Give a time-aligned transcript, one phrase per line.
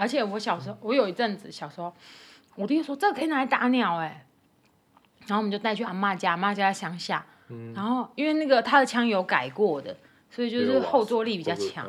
[0.00, 1.94] 而且我小时候，我有一阵子小时候，
[2.54, 4.24] 我弟说这个可以拿来打鸟哎，
[5.26, 9.94] 然后我们就带去阿妈家，阿妈家在乡下，嗯、然后因为那个他的枪有改过的，
[10.30, 11.86] 所以就是后坐力比较强，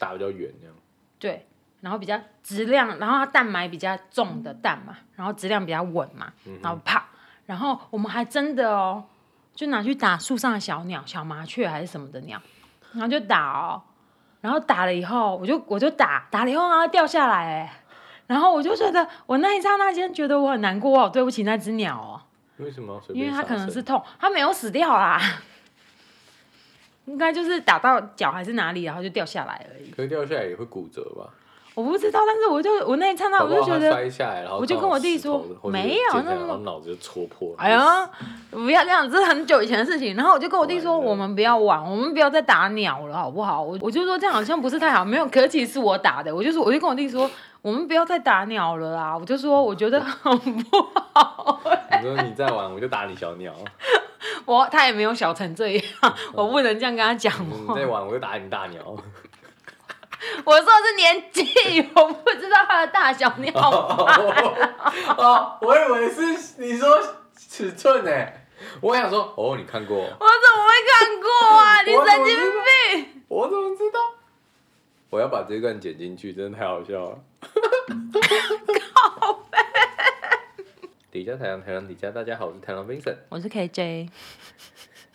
[0.00, 0.74] 打比较远这样。
[1.20, 1.46] 对，
[1.80, 7.06] 然后比较质量，然后它蛋埋比较重的蛋嘛，然后质量比较稳嘛，然后啪，
[7.46, 9.04] 然后我们还真的哦，
[9.54, 12.42] 就拿去打树上的小鸟，小麻雀还是什么的鸟，
[12.94, 13.80] 然后就打哦。
[14.44, 17.72] 然后打了以后，我就我就打打了以后，然后掉下来哎，
[18.26, 22.20] 然后我就觉得我那一刹那间觉得我很难过哦，对不起那只鸟哦。
[22.58, 23.00] 为什么？
[23.14, 25.18] 因为它可能是痛，它没有死掉啦，
[27.06, 29.90] 应该就是打到脚还是哪里，然后就掉下来而已。
[29.92, 31.32] 可是掉下来也会骨折吧？
[31.74, 37.54] 我不知道，但是我就我那一刹那我就觉得，摔下来，然后我就跟我弟说没有，那么脑子就戳破了。
[37.58, 38.08] 哎呀，
[38.50, 40.14] 不要这样，这是很久以前的事情。
[40.14, 43.60] 然后我就跟我弟说，我们不要玩，我们不要再打鸟了，好不好？
[43.60, 46.34] 我我就说这样好像不是太好，没有，可是其实是我打的。
[46.34, 47.28] 我就说，我就跟我弟说，
[47.60, 49.18] 我们不要再打鸟了啦。
[49.18, 50.76] 我就说，我觉得很不
[51.12, 51.60] 好。
[52.00, 53.52] 你说你再玩，我就打你小鸟。
[54.46, 55.84] 我他也没有小成这样，
[56.34, 57.32] 我不能这样跟他讲。
[57.48, 58.80] 你再玩，我就打你大鸟。
[60.44, 64.06] 我说的是年纪， 我不知道它的大小，你好吗？
[65.16, 66.22] 哦，我以为是
[66.58, 67.00] 你说
[67.36, 68.10] 尺寸呢，
[68.80, 69.96] 我想说，哦，你看过？
[69.96, 71.28] 我怎么会看过
[71.58, 71.82] 啊？
[71.86, 72.36] 你神经
[73.04, 73.22] 病！
[73.28, 73.98] 我怎么知道？
[75.10, 77.18] 我要把这段剪进去，真的太好笑了。
[78.94, 79.58] 靠背。
[81.10, 84.08] 底下台郎，台郎底下，大家好，我是台郎 Vincent，我是 KJ。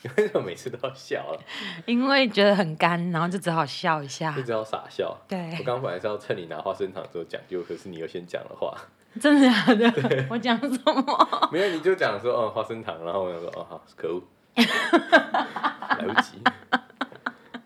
[0.02, 1.40] 你为什么每次都要笑了？
[1.86, 5.18] 因为觉得很干，然后就只好笑一下，就只好傻笑。
[5.28, 8.76] 对，我刚本来是要趁你拿花生糖的时候讲，就可是你又先讲了话。
[9.20, 9.92] 真的假的？
[10.08, 11.50] 对我讲什么？
[11.52, 14.22] 没有，你就讲说哦花生糖，然后我就说哦好，可恶，
[14.56, 16.38] 来不及。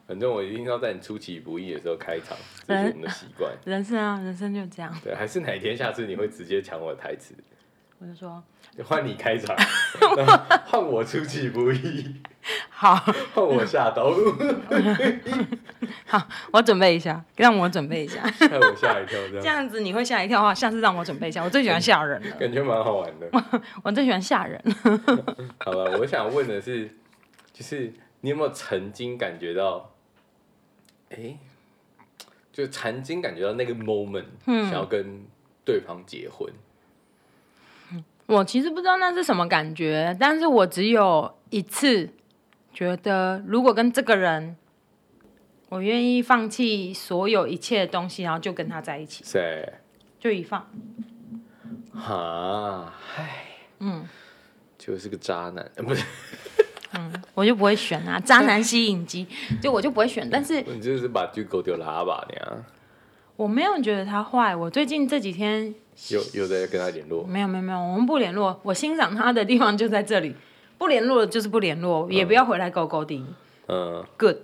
[0.07, 3.51] 反正我一定要在你出其不意的时候开场，这是我们的习惯。
[3.65, 4.93] 人生啊，人生就这样。
[5.03, 7.35] 对，还是哪一天下次你会直接抢我的台词？
[7.99, 8.41] 我就说，
[8.83, 9.55] 换你开场，
[10.65, 12.15] 换我出其不意，
[12.69, 12.95] 好，
[13.35, 14.11] 换我下刀。
[16.07, 19.41] 好，我准备一下，让我准备一下，吓我吓一跳，这样。
[19.41, 21.43] 这样子你会吓一跳的话，下次让我准备一下。
[21.43, 23.29] 我最喜欢吓人了，感觉蛮好玩的。
[23.83, 24.59] 我最喜欢吓人。
[25.59, 26.89] 好了，我想问的是，
[27.53, 29.91] 就是你有没有曾经感觉到，
[31.11, 31.39] 哎、欸，
[32.51, 35.23] 就曾经感觉到那个 moment，、嗯、想要跟
[35.63, 36.51] 对方结婚？
[38.25, 42.09] 我其实不知道那是什么感觉，但是我只有一次
[42.73, 44.55] 觉得，如果跟这个人，
[45.69, 49.23] 我愿意放弃所有一切的东西，然后就跟他在一起。
[49.25, 49.73] 谁？
[50.19, 50.65] 就一放。
[51.93, 53.45] 哈，唉，
[53.79, 54.07] 嗯，
[54.77, 56.05] 就是个渣男， 不是？
[56.93, 59.27] 嗯，我就不会选啊，渣男吸引机，
[59.61, 60.27] 就我就不会选。
[60.29, 62.63] 但是 你就是把就狗丢拉吧，你啊。
[63.35, 65.75] 我没有觉得他坏，我最近这几天。
[66.09, 67.23] 有有在跟他联络？
[67.23, 68.59] 没有没有没有，我们不联络。
[68.63, 70.35] 我欣赏他的地方就在这里，
[70.77, 73.25] 不联络就是不联络，嗯、也不要回来勾勾顶。
[73.67, 74.37] 嗯，Good。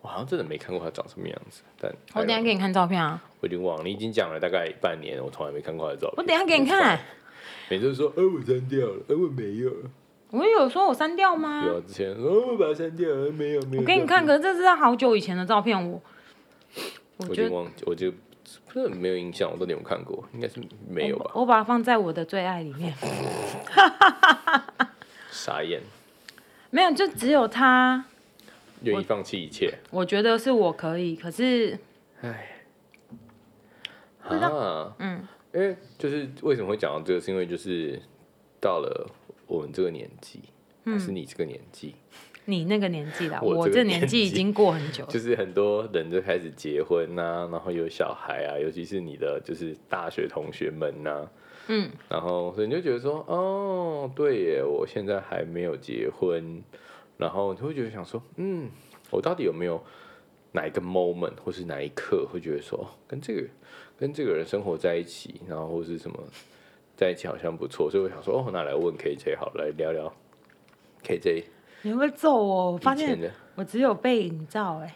[0.00, 3.22] 我好像真的没看过他长什么样子，但我等下给你看照片啊。
[3.40, 6.14] 我已经忘了，你已经讲了大概半年，我从来没看过他的照片。
[6.16, 6.98] 我等下给你看。
[7.68, 9.72] 每次说，呃，我删掉了，呃，我没有。
[10.30, 11.64] 我有说我删掉吗？
[11.66, 13.82] 有，啊之前说我把它删掉了，没有没有。
[13.82, 16.00] 我给你看，可是这是他好久以前的照片，我
[17.18, 18.12] 我就忘记，我就。
[18.66, 21.30] 不是没有印象，我都没有看过，应该是没有吧？
[21.34, 22.94] 我，我把它放在我的最爱里面。
[25.30, 25.82] 傻眼。
[26.70, 28.04] 没有，就只有他
[28.82, 29.78] 愿意放弃一切。
[29.90, 31.78] 我觉得是我可以，可是，
[32.20, 32.62] 哎，
[34.22, 38.00] 啊，嗯，因为就是为什么会讲到这个，是因为就是
[38.60, 39.10] 到了
[39.46, 40.40] 我们这个年纪，
[40.84, 41.94] 还是你这个年纪。
[42.48, 45.10] 嗯你那个年纪啦，我这年纪已经过很久了。
[45.12, 51.30] 就是很多人就开始结婚呐、啊，然后有小孩啊，尤其是你的就是大学同学们呐、啊，
[51.68, 56.62] 嗯，然后所以你就觉得说，哦，对耶，我现在还没有结婚，
[57.18, 58.70] 然后你会觉得想说，嗯，
[59.10, 59.78] 我到底有没有
[60.52, 63.42] 哪一个 moment 或是哪一刻会觉得说，跟这个
[63.98, 66.18] 跟这个人生活在一起，然后或是什么
[66.96, 70.10] 在一起好像不错，所以我想说，哦，那来问 KJ 好，来聊聊
[71.04, 71.44] KJ。
[71.82, 72.72] 你会揍我？
[72.72, 74.94] 我发现我只有背影照哎，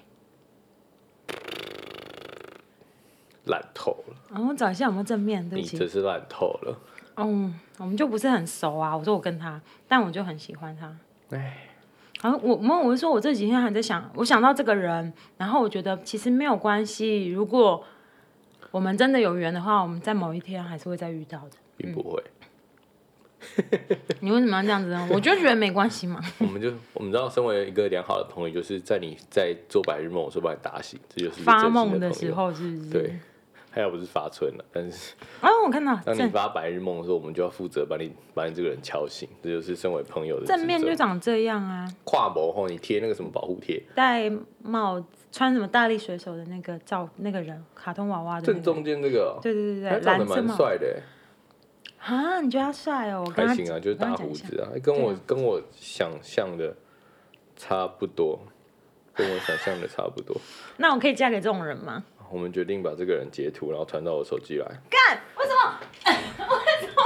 [3.44, 4.16] 烂透了。
[4.30, 5.76] 然后我找一下有没有正面，对不起。
[5.76, 6.78] 你这是烂透了。
[7.16, 8.96] 嗯，我们就不是很熟啊。
[8.96, 10.96] 我说我跟他，但我就很喜欢他。
[11.36, 11.68] 哎，
[12.20, 17.28] 好，我我我是说我这几天还在想，我想到这个人，然后我觉得其实没有关系。
[17.28, 17.84] 如果
[18.70, 22.22] 我们真的有缘的话，我们在某一天还是会再遇到的，并不会。
[24.20, 25.08] 你为什么要这样子呢？
[25.10, 26.20] 我就觉得没关系嘛。
[26.38, 32.90] 我们就我们知道，身为一个良好的朋友，就是在你在做白日梦的时候把你打醒，这就是发梦的时候，是不是？
[32.90, 33.18] 对，
[33.70, 41.86] 还好不是发春了，但是啊， 我看到当你发白日梦的时候，我们就要负责把你把你这个人敲醒，这就是身为朋友的正面就长这样啊。
[42.04, 44.30] 跨模后，你贴那个什么保护贴，戴
[44.62, 51.00] 帽穿什么大力水手的那个照那个人，卡通娃娃的、那个、正中间这个、哦，对对对对，长得蛮帅的。
[52.04, 53.24] 啊，你觉得他帅哦？
[53.36, 56.74] 还行啊，就是大胡子啊，跟我跟我想象的
[57.56, 58.40] 差不多，
[59.14, 60.36] 跟我想象的差不多。
[60.78, 62.02] 那我可以嫁给这种人吗？
[62.30, 64.66] 我们决定把这个人截图，然后传到我手机来。
[64.90, 65.20] 干？
[65.36, 65.78] 为什么？
[66.56, 67.02] 为什么？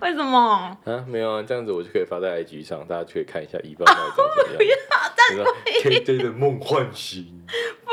[0.00, 0.78] 为什么？
[0.84, 4.56] 啊，没有啊，这样子我就可以发在 IG 上，大家就可以看一下一半到底长怎样。
[4.58, 4.76] 不要，
[5.16, 5.98] 但可以。
[6.04, 7.42] KJ 的梦幻型。
[7.84, 7.90] 不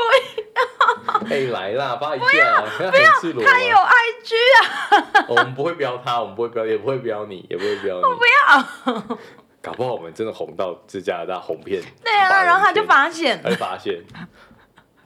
[0.56, 1.20] 要。
[1.30, 2.26] 哎，来啦，发一下。
[2.26, 3.12] 不要， 不要，
[3.46, 5.26] 他有 IG 啊。
[5.28, 8.02] 我们不会标他，我们不会标，也不会标你，也不会标你。
[8.04, 9.18] 我不要。
[9.62, 11.82] 搞不好我们真的红到这加拿大红片。
[12.04, 13.40] 对啊，然后他就发现。
[13.42, 14.02] 他就发现。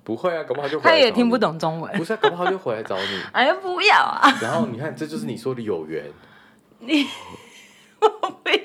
[0.04, 1.92] 不会啊，搞不好就他也听不懂中文。
[1.96, 3.22] 不是、啊，搞不好就回来找你。
[3.32, 4.30] 哎呀，不要啊！
[4.42, 6.04] 然后你看，这就是你说的有缘。
[6.80, 7.06] 你，
[8.00, 8.56] 我不要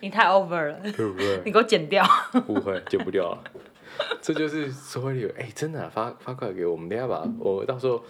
[0.00, 1.40] 你太 over 了，对不对？
[1.44, 2.04] 你给我剪掉。
[2.46, 3.38] 不会，剪不掉了。
[4.22, 8.02] 这就是所谓的有哎，真的、啊、发发过来给我们，等下吧我到时候。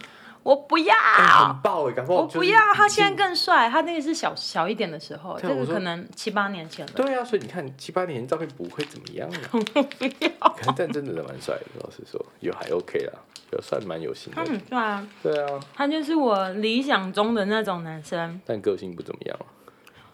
[0.43, 2.01] 我不要，欸、很爆哎、欸！
[2.01, 3.69] 不我不要，他现在更帅。
[3.69, 6.91] 他那个是小小一点的时候，这个可能七八年前了。
[6.97, 9.37] 对啊，所以你看七八年前照片不会怎么样的。
[9.53, 10.49] 我不要。
[10.49, 13.13] 可是但真的蛮帅的，老实说，也还 OK 啦，
[13.53, 14.43] 也算蛮有型的。
[14.43, 15.07] 他很帅啊。
[15.23, 15.59] 对啊。
[15.73, 18.41] 他就是我理想中的那种男生。
[18.45, 19.39] 但个性不怎么样。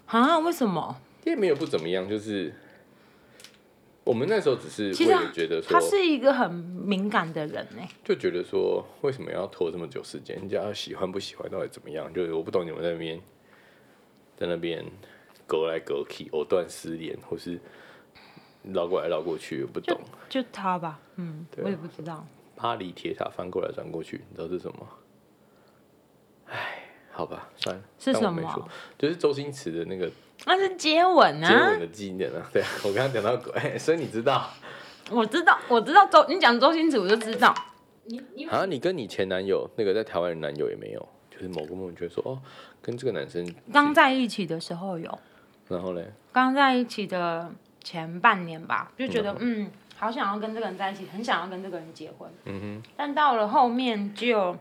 [0.06, 0.38] 啊？
[0.38, 0.96] 为什么？
[1.24, 2.54] 也没有不怎么样，就是。
[4.10, 10.36] 我们那时候只是为了觉得说，他是一个很敏感的人呢，就觉得说，为什么要拖这么久时间？
[10.38, 12.12] 人家喜欢不喜欢到底怎么样？
[12.12, 13.22] 就是我不懂你们在那边，
[14.36, 14.84] 在那边
[15.46, 17.60] 隔来隔去，藕断丝连，或是
[18.64, 20.02] 绕过来绕过去，我不懂。
[20.28, 22.26] 就，就他吧，嗯，我也不知道。
[22.56, 24.88] 巴黎铁塔翻过来转过去，你知道是什么？
[26.48, 27.84] 哎，好吧，算了。
[28.00, 28.70] 是什么？
[28.98, 30.12] 就是周星驰的那个。
[30.46, 31.48] 那是接吻啊！
[31.48, 32.42] 接吻的纪念啊！
[32.52, 34.50] 对啊，我刚刚讲到鬼， 所以你知道？
[35.12, 37.54] 我知道，我知道周，你讲周星驰我就知道。
[38.06, 42.40] 你你啊，你跟你前男友那个在台湾的男友也没有，就是某个 moment 觉得说哦，
[42.82, 45.20] 跟这个男生刚在一起的时候有。
[45.68, 46.12] 然后嘞？
[46.32, 47.52] 刚在一起的
[47.84, 52.28] 前半年吧，就觉得嗯，好想要跟这个人在一起，很想要跟这个人结婚。
[52.46, 52.90] 嗯哼。
[52.98, 54.58] 但到了后面就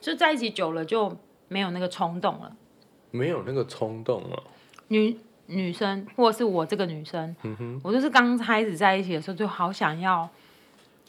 [0.00, 1.16] 就在一起久了就
[1.46, 2.56] 没有那个冲动了。
[3.14, 4.42] 没有那个冲动了。
[4.88, 5.16] 女
[5.46, 10.28] 女生，或者是我这个女生，嗯、哼我就是刚开始在一起的时候，就好想要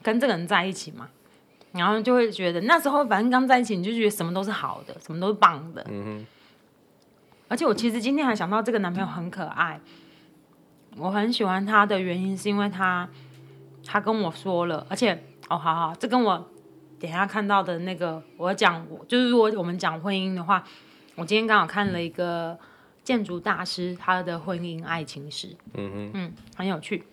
[0.03, 1.09] 跟这个人在一起嘛，
[1.71, 5.83] 然后就会觉得那时候反正刚在一起，你就觉得什么都是好的，什么都是棒的。
[5.89, 6.27] 嗯、哼
[7.47, 9.81] 而且我其实今天还想到这个男朋友很可爱，
[10.97, 13.09] 我很喜欢他的原因是因为他
[13.83, 15.13] 他跟我说了，而且
[15.49, 16.49] 哦，好好，这跟我
[16.99, 20.63] 等一下看到的那个我讲，就是如果我们讲婚姻的话。
[21.15, 22.57] 我今天刚好看了一个
[23.03, 27.03] 建筑大师他的婚姻爱情史，嗯哼嗯，很有趣。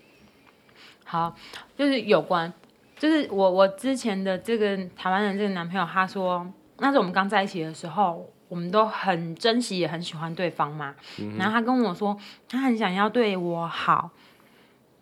[1.04, 1.36] 好，
[1.76, 2.52] 就是有关，
[2.98, 10.94] 就是我我之前的这个台湾人这个男朋友，他说那时候我们刚在一起的时候，我们都很珍惜，也很喜欢对方嘛。
[11.20, 12.18] 嗯、然后他跟我说，
[12.48, 14.10] 他很想要对我好，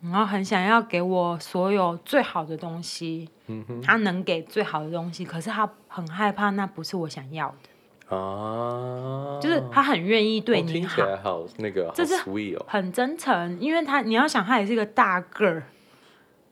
[0.02, 7.69] 然后很想要给我所有最好的东西，嗯哼他能给最好的东西，可是他很害怕那不是我想要的。
[8.10, 11.46] 啊，就是他很愿意对你好，听起来好。
[11.58, 12.16] 那个，这是
[12.66, 15.62] 很真诚，因为他你要想他也是一个大个儿，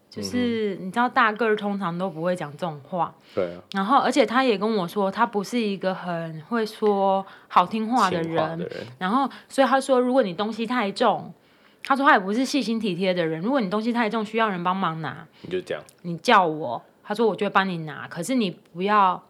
[0.09, 3.61] 就是你知道大个儿通常都不会讲这种话，对啊。
[3.73, 8.87] 然后而且他也跟我说，他不是一个很会说好听话的人，的人。
[8.99, 11.35] 然后所以他说，如果你东西太重，
[11.83, 19.21] 他说他也不是细心体贴的人，如果你东西太重需要人帮忙拿，你就讲，你叫我，他说我就会帮你拿，可是你不要。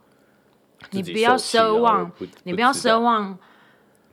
[0.90, 3.37] 你不要奢望，不你不要奢望，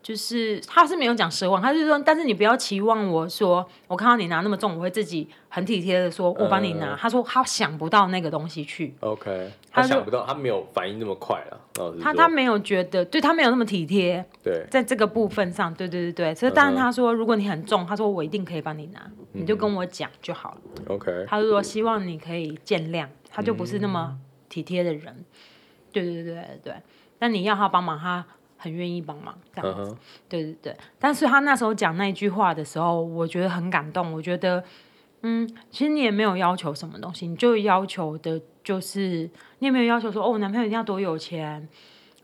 [0.01, 6.91] 就是他是没有讲奢望，他是说，但是你不要期望我说，我看到你拿那么重，我会自己很体贴的说，我帮你拿。
[6.91, 11.61] 呃、他说他想不到那个东西去，OK，他想不到，他没有反应那么快了。
[12.01, 18.99] 他他没有觉得，对他没有那么体贴，对，在这个部分上，对对对对，所以当然他说，如果你很重，他说我一定可以帮你拿，
[19.33, 20.61] 你就跟我讲就好了。
[20.87, 24.17] OK，他就说希望你可以见谅，他就不是那么
[24.49, 25.25] 体贴的人。
[26.03, 26.73] 对对对对对，
[27.17, 28.25] 但你要他帮忙，他
[28.57, 29.91] 很愿意帮忙，这样子。
[29.91, 29.97] Uh huh.
[30.27, 34.11] 对对对，但是他那时候讲那句话的时候，我觉得很感动。
[34.11, 34.61] 我觉得，
[35.21, 41.67] 嗯，其实你也没有要求什么东西，你就要求的就是，你也没有要求说，哦，我男朋友一定要多有钱，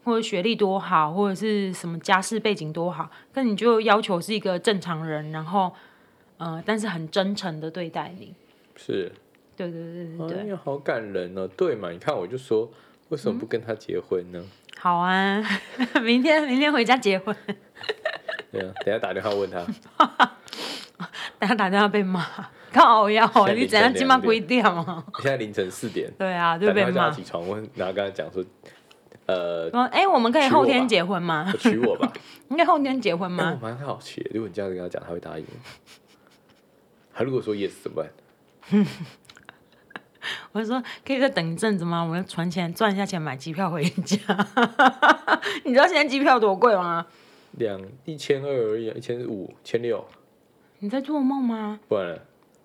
[0.03, 5.71] 或者学历多好，或者是什么家世背景多好，但你就要求是一个正常人，然后，
[6.37, 8.33] 呃，但是很真诚的对待你。
[8.75, 9.11] 是。
[9.53, 10.39] 对对对对对。
[10.39, 11.47] 哎呀，好感人哦！
[11.55, 11.91] 对嘛？
[11.91, 12.67] 你看我就说，
[13.11, 14.39] 为什么不跟他结婚呢？
[14.41, 14.49] 嗯、
[14.79, 15.43] 好啊，
[16.01, 17.35] 明天明天回家结婚。
[18.49, 19.65] 对啊，等下打电话问他。
[21.37, 22.25] 等下打电话被骂，
[22.71, 25.03] 靠腰，你怎样今晚几点啊？
[25.17, 26.09] 现在凌晨四点。
[26.17, 27.11] 对啊，就被骂。
[27.11, 28.41] 起床问，然后跟他讲说，
[29.25, 31.53] 呃，哎、欸，我们可以后天结婚吗？
[31.59, 32.13] 娶我吧。
[32.47, 33.49] 应该后天结婚吗？
[33.49, 35.51] 欸、我蛮好奇，如果你这样子跟他讲，他会答应吗？
[37.13, 38.09] 他如果说 yes 怎么办？
[40.51, 42.03] 我就说可以再等一阵子吗？
[42.03, 44.17] 我要存钱赚一下钱买机票回家。
[45.65, 47.05] 你知道现在机票多贵吗？
[47.51, 50.05] 两一千二而已，一千五、千六。
[50.79, 51.79] 你在做梦吗？
[51.87, 52.17] 不然。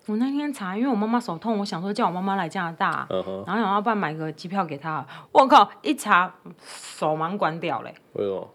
[0.05, 3.45] 我那天查，因为我妈妈手痛，我想说叫我妈妈来加拿大，uh huh.
[3.45, 5.05] 然后想要不然买个机票给她。
[5.33, 6.33] 我靠，一查
[6.65, 7.93] 手忙关掉嘞。
[8.13, 8.49] 为什么？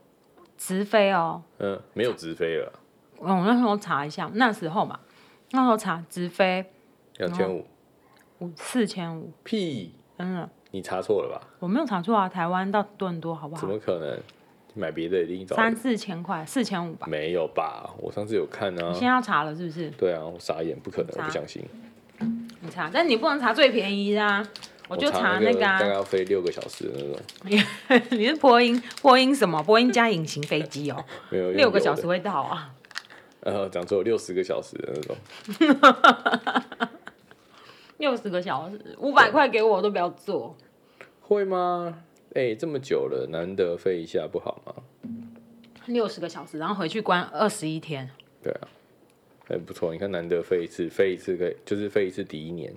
[0.57, 1.43] 直飞哦。
[1.59, 2.73] 嗯，没有直飞了。
[3.19, 4.99] 我那时候查一下，那时候嘛，
[5.51, 6.65] 那时候查直飞
[7.19, 7.67] 两千五，
[8.43, 9.33] 五四千五。
[9.45, 9.95] 屁！
[10.19, 10.49] 真的？
[10.73, 11.47] 你查错了吧？
[11.61, 13.61] 我没有查错啊，台湾到多伦多好不好？
[13.61, 14.19] 怎么可能？
[14.75, 17.07] 买别的一定找三四千块，四千五吧？
[17.07, 17.91] 没有吧？
[17.99, 18.89] 我上次有看啊。
[18.89, 19.91] 你现在要查了是不是？
[19.99, 21.63] 对啊，我傻眼，不可能，我不相信。
[22.19, 24.43] 你查，但你不能查最便宜的啊！
[24.89, 28.03] 我就查那个、啊，大概要飞六个小时的那种。
[28.19, 28.83] 你是波音？
[29.03, 29.63] 波音什么？
[29.63, 31.05] 波音加隐形飞机哦。
[31.29, 32.73] 没有，六个小时会到啊。
[33.41, 35.17] 呃，讲错，六十个小时的那种。
[38.03, 40.57] 六十个小时，五百块给我，都不要做。
[41.21, 42.03] 会吗？
[42.35, 44.75] 哎、欸，这么久了，难得飞一下不好吗？
[45.87, 48.11] 六十个小时，然后回去关二十一天。
[48.43, 48.67] 对啊，
[49.47, 49.93] 还不错。
[49.93, 52.75] 你看，难得飞一次，飞一次可以，就是飞一次抵一年。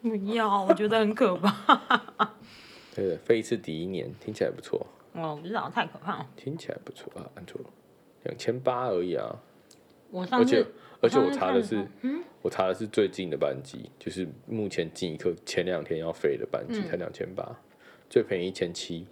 [0.00, 2.32] 不要，我觉得很可怕。
[2.96, 4.86] 对，飞一次抵一年，听起来不错。
[5.12, 6.26] 哦，不知道，太可怕了。
[6.34, 7.66] 听起来不错啊，按错了，
[8.22, 9.36] 两千八而已啊。
[10.10, 10.66] 我上次，
[11.00, 17.44] 而且我查的是，嗯、我查的是最近的班机，就是目前进一刻前两天要飞的班机，才两千八。
[18.08, 19.06] 最便宜一千七，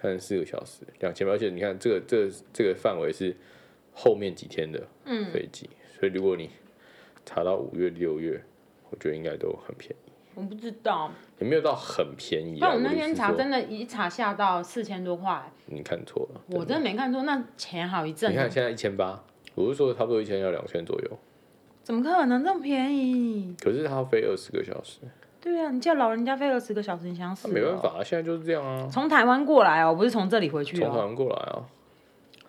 [0.00, 3.36] 三十四个小时两千八，而且你看这个这个、这个范围是
[3.92, 4.86] 后面几天的
[5.32, 6.50] 飞机，嗯、所以如果你
[7.24, 8.42] 查到五月六月，
[8.90, 10.12] 我觉得应该都很便宜。
[10.34, 12.56] 我不知道，也没有到很便宜。
[12.58, 15.52] 但我那天查真的，一查下到四千多块。
[15.66, 18.32] 你看错了，我真的没看错，那钱好一阵。
[18.32, 19.22] 你看现在一千八，
[19.54, 21.10] 我是说差不多一千要两千左右。
[21.82, 23.54] 怎么可能这么便宜？
[23.60, 25.00] 可是他要飞二十个小时。
[25.40, 27.48] 对啊，你叫老人家飞二十个小时，你想死？
[27.48, 28.88] 没办法啊，现在就是这样啊。
[28.90, 30.86] 从台湾过来哦，不是从这里回去哦。
[30.86, 31.66] 从台湾过来啊？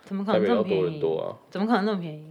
[0.03, 0.81] 怎么可能这么便宜？
[0.81, 1.25] 多伦多啊？
[1.49, 2.25] 怎么可能那么便宜？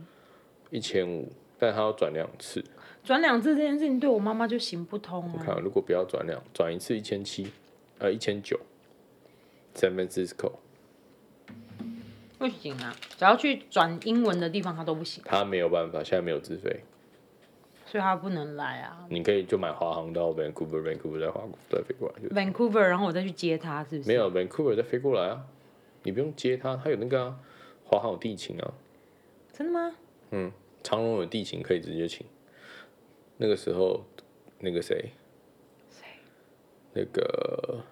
[0.71, 2.65] 一千五，但他要转两次。
[3.03, 5.35] 转两次这件事情对我妈妈就行不通啊。
[5.37, 7.51] 我看如果不要转两，转一次一千七，
[7.99, 8.61] 呃，一千九。
[9.75, 10.53] San Francisco。
[12.43, 15.23] 不行啊，只要去转英文的地方，他都不行。
[15.25, 16.83] 他没有办法，现在没有自费。
[17.87, 19.07] 所以他不能来啊！
[19.09, 22.29] 你可以就买华航到 Vancouver，Vancouver 再华再飞过来。
[22.31, 24.09] Vancouver，然后我再去接他，是不是？
[24.09, 25.45] 没有 Vancouver 再飞过来啊！
[26.03, 27.39] 你不用接他，他有那个啊，
[27.85, 28.75] 华航有地勤啊。
[29.53, 29.95] 真的吗？
[30.33, 30.51] 嗯，
[30.83, 32.27] 长荣有地勤可以直接请。
[33.37, 34.05] 那个时候，
[34.59, 35.13] 那个谁？
[35.89, 36.07] 谁？
[36.93, 37.85] 那个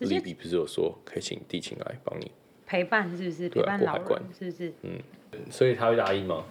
[0.00, 2.32] 利比不是有说可以请地勤来帮你
[2.66, 3.48] 陪伴，是不是？
[3.48, 4.72] 陪伴老人，是不是？
[4.82, 4.98] 嗯。
[5.50, 6.44] 所以他会答应吗？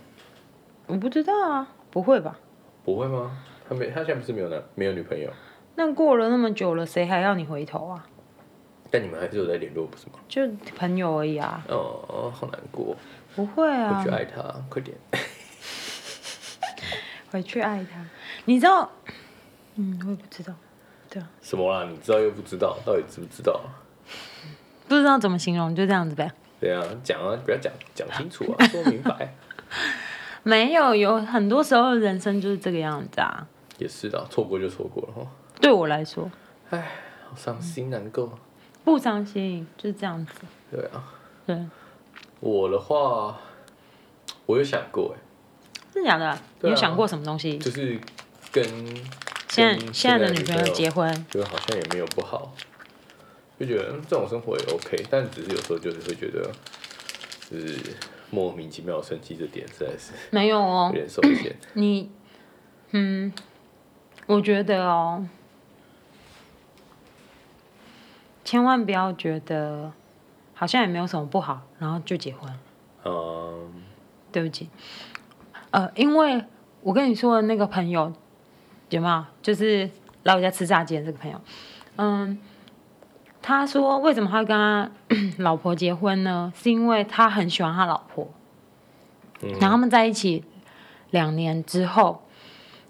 [0.88, 2.38] 我不知道啊，不会吧？
[2.84, 3.40] 不会吗？
[3.68, 5.32] 他没，他现在不是没有男，没有女朋友。
[5.76, 8.06] 那过了那么久了，谁还要你回头啊？
[8.92, 10.14] 但你们还是有在联络，不是吗？
[10.28, 11.64] 就朋友而已啊。
[11.70, 12.96] 哦，好难过。
[13.36, 14.00] 不会啊。
[14.00, 14.96] 回去爱他，快点。
[17.32, 18.06] 回去爱他，
[18.46, 18.92] 你知道？
[19.76, 20.54] 嗯，我也不知道。
[21.10, 21.28] 对啊。
[21.42, 21.88] 什么啊？
[21.90, 23.60] 你知道又不知道，到底知不知道？
[24.94, 26.32] 不知道怎么形容，就这样子呗。
[26.60, 29.34] 对啊，讲啊，不要讲，讲清楚啊，说明白。
[30.44, 33.48] 没有，有很多时候人生就是这个样子啊。
[33.80, 35.28] 也是的，错过就错过了哈。
[35.60, 36.30] 对我来说，
[36.70, 36.92] 哎，
[37.28, 38.38] 好伤心难过。
[38.84, 40.34] 不伤心，就是这样子。
[40.72, 41.04] 对啊。
[41.46, 41.58] 对。
[42.40, 43.38] 我的话，
[44.46, 45.20] 我有想过哎。
[45.92, 46.38] 真的假的？
[46.62, 47.58] 你有想过什么东西？
[47.58, 48.00] 就是
[48.52, 48.64] 跟
[49.50, 52.54] 现在现在的女朋友结婚，觉得好像也没有不好，
[53.64, 56.52] 就觉得这种生活也 OK，但只是有时候就是会觉得，
[57.50, 57.78] 就是。
[58.34, 61.56] 莫名其妙生气这点实在是没有哦，有点受限。
[61.74, 62.10] 你，
[62.90, 63.32] 嗯，
[64.26, 65.28] 我觉得哦，
[68.44, 69.94] 千万不要觉得
[70.56, 72.52] 好像也没有什么不好，然后就结婚。
[73.06, 73.72] 嗯，
[74.32, 74.68] 对不起，
[75.70, 76.44] 呃，因为
[76.82, 78.12] 我跟你说的那个朋友，
[78.90, 79.26] 有没有？
[79.44, 79.88] 就是
[80.24, 81.40] 来我家吃炸鸡的这个朋友，
[81.98, 82.40] 嗯。
[83.44, 84.90] 他说：“为什么他会跟他
[85.44, 86.52] 老婆结婚呢？
[86.56, 88.28] 是因为他很喜欢他老婆。
[89.60, 90.44] 然后他们在一起
[91.12, 92.24] 两年之后，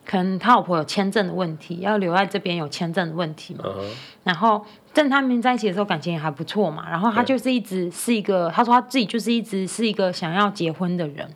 [0.06, 3.64] 可能他老婆有签证的问题，要留在这边有签证的问题嘛。
[3.66, 3.90] 嗯
[4.24, 6.90] 然后，但他们在一起的时候感情也还不错嘛。
[6.90, 11.28] 然后他就是一直是一个，他说他自己就是一直是一个想要结婚的人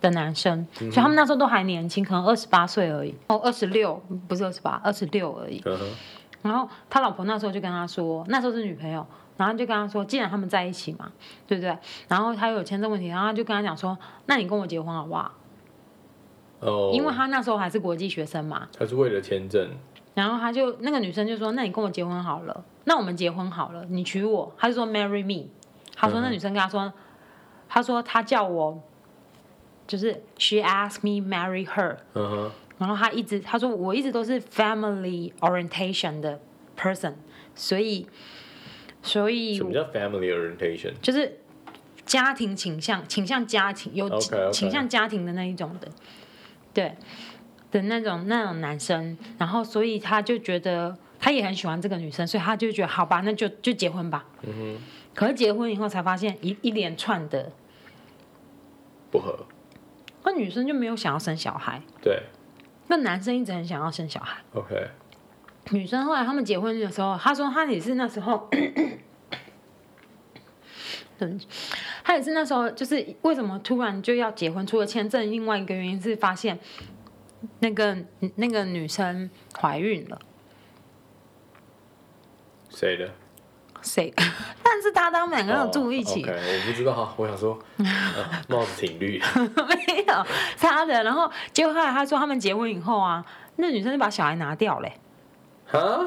[0.00, 5.62] 的男生，所以他们那时候都还年轻，可能二十八岁而已，哦，二十六不是二十八，二十六而已。
[6.46, 11.10] 然后他老婆那时候就跟他说，那时候是女朋友，然后就跟他说，既然他们在一起嘛，
[11.46, 11.76] 对不对？
[12.08, 15.32] 然后他有签证问题，然后他就跟他讲说，那你跟我结婚好不好？
[16.60, 18.68] 哦，因为他那时候还是国际学生嘛。
[18.78, 19.68] 他是为了签证，
[20.14, 25.48] 然后他就那个女生就说：“那你跟我结婚好了，那我们结婚好了，你娶我。”他就说：“Marry me。”
[25.94, 26.90] 他说那女生跟他说
[27.68, 28.82] ：“他说他叫我，
[29.86, 31.96] 就是 She asked me marry her。
[32.14, 36.40] 嗯哼，然后他一直他说我一直都是 family orientation 的
[36.78, 37.14] person，
[37.54, 38.06] 所以
[39.02, 40.92] 所以什么叫 family orientation？
[41.00, 41.38] 就是
[42.04, 44.08] 家庭倾向，倾向家庭有
[44.50, 45.88] 倾向家庭的那一种的，
[46.74, 46.94] 对
[47.70, 54.26] 的那种那种男生，然后所以他就觉得他也很喜欢这个女生，所以他就觉得好吧，那就就结婚吧。
[54.42, 54.78] 嗯哼，
[55.14, 57.50] 可是结婚以后才发现一一连串的，
[59.10, 59.46] 不合，
[60.24, 62.22] 那女生就没有想要生小孩，对
[62.88, 64.40] 那男生一直很想要生小孩。
[64.54, 64.88] ，OK，
[65.70, 68.48] 女生后来他们结婚的时候，他说他也是那时候，
[72.04, 74.66] 他也是那时候，就是为什么突然就要结婚？
[74.66, 76.58] 除了签证，另外一个原因是发现
[77.60, 77.96] 那个
[78.36, 79.28] 那个女生
[79.58, 80.20] 怀孕了，
[82.70, 83.10] 谁的？
[83.86, 84.12] 谁？
[84.62, 87.86] 但是他他们两个人住一起，我不知道，我想说，呃
[88.48, 90.26] 帽子挺绿， 没有
[90.58, 91.02] 他的。
[91.04, 93.24] 然后结果后来他说他们结婚以后啊，
[93.56, 94.92] 那女生就把小孩拿掉嘞、
[95.66, 96.06] 哈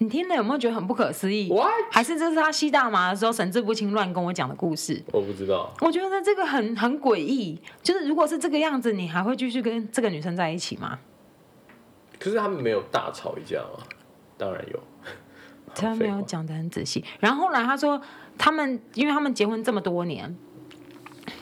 [0.00, 1.72] 你听了有没有觉得很不可思议？，What？
[1.90, 5.02] 还是这是他吸大麻的时候神志不清乱跟我讲的故事？
[5.12, 11.00] 我不知道，我觉得这个很很诡异，就是如果是这个样子，你还会继续跟这个女生在一起吗？
[12.20, 13.82] 可是他们没有大吵一架吗？
[14.36, 14.80] 当然有，
[15.82, 17.04] 他没有讲的很仔细。
[17.20, 18.00] 然后后来他说，
[18.36, 20.36] 他们因为他们结婚这么多年，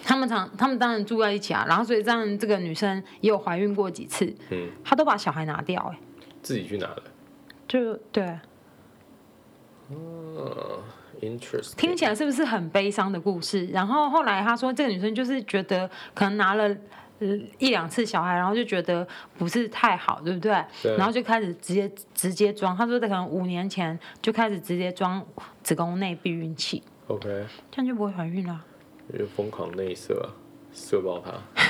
[0.04, 5.98] 他们常他们当然住在一起啊，然后所以这样这个女生也有怀孕过几次，嗯，她都把小孩拿掉、欸，哎，
[6.42, 7.02] 自己去拿的，
[7.66, 8.38] 就对，
[9.90, 9.96] 嗯
[11.20, 13.66] ，interesting，听起来是不是很悲伤的故事？
[13.66, 16.76] 然后后来他说，这个女生就是觉得可能拿了。
[17.18, 17.26] 呃，
[17.58, 19.06] 一两次小孩，然后就觉得
[19.38, 20.64] 不是太好，对不对？
[20.82, 22.76] 对然后就开始直接直接装。
[22.76, 25.24] 他说，可能五年前就开始直接装
[25.62, 28.64] 子宫内避孕器，OK，这样就不会怀孕了。
[29.16, 30.28] 就疯狂内射啊，
[30.74, 31.30] 射爆他，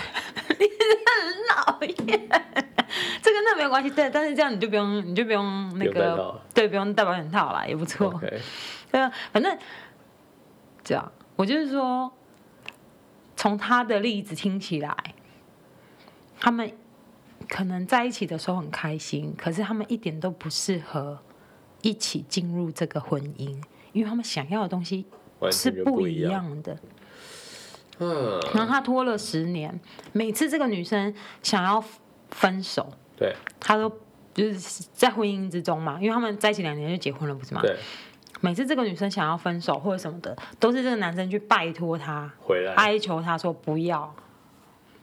[1.67, 1.97] 讨厌，
[3.21, 3.91] 这跟那没有关系。
[3.91, 8.09] 对，但是这样你就不用，你就不用那个，对，不用戴保险套啦，也不错。
[8.09, 8.41] OK，
[8.91, 9.57] 对啊，反正
[10.83, 12.11] 这样，我就是说，
[13.37, 14.97] 从他的例子听起来，
[16.38, 16.70] 他们
[17.49, 21.18] 可能在一起的时候很开心，可是他们一点都不适合
[21.83, 23.51] 一起进入这个婚姻，
[23.92, 25.07] 因为他们想要的东西
[25.51, 26.77] 是不一样的。
[27.99, 29.81] 嗯，然后他拖了十年，
[30.12, 31.83] 每次这个女生想要
[32.31, 33.90] 分手，对他都
[34.35, 37.62] 就是在婚姻之中嘛，因为他们在一起两年就结婚了，不是吗？
[37.62, 37.75] 对，
[38.42, 44.14] 每次这个女生想要分手或者什么的，都是这个男生去拜托她，回来，哀求她说不要。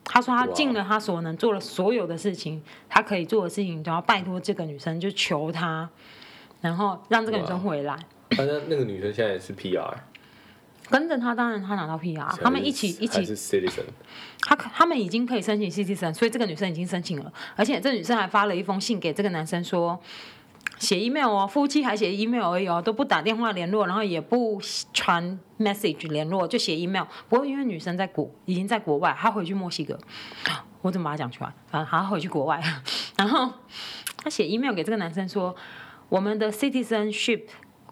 [0.06, 5.90] 他说他尽了他所能，做了所有的事情，他可以做的事情，都要拜托这个女生，就求她，
[6.62, 7.98] 然后让这个女生回来。
[8.32, 9.94] 反正那个女生现在也是 PR，
[10.90, 13.20] 跟着他，当然他拿到 PR，他们一起一起。
[13.20, 13.86] 还是 citizen，
[14.42, 20.00] 他他们已经可以申请 citizen，所以这个女生已经申请了，而且这女生还发了一封信给这个男生说，
[20.80, 24.60] 写 email 哦，夫妻还写 email 而已哦，都不打电话联络，然后也不
[24.92, 27.06] 传 message 联络，就写 email。
[27.30, 29.98] 不过因为女生在国已经在国外，她回去墨西哥，
[30.82, 31.54] 我怎么把它讲出来？
[31.68, 32.62] 反正她回去国外，
[33.18, 33.50] 然后
[34.18, 35.56] 她写 email 给这个男生说，
[36.10, 37.44] 我们的 citizenship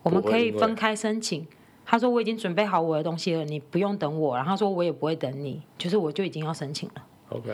[0.04, 1.48] 我们可以分开申请。
[1.84, 4.36] 他说我已经准备好我的东西了，你不用等我。
[4.36, 7.04] 然后他说我也不会等你，就是我就已经要申请了。
[7.30, 7.52] OK，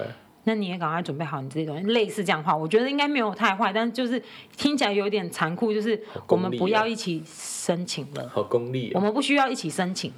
[0.48, 4.22] 那你也赶快准备好你这些东西，类似这样的话，我觉得应该没有太坏，但就是
[4.56, 10.14] 听起来有点残酷，就是我们不要一起申请了，好功利我啊们不需要一起申请。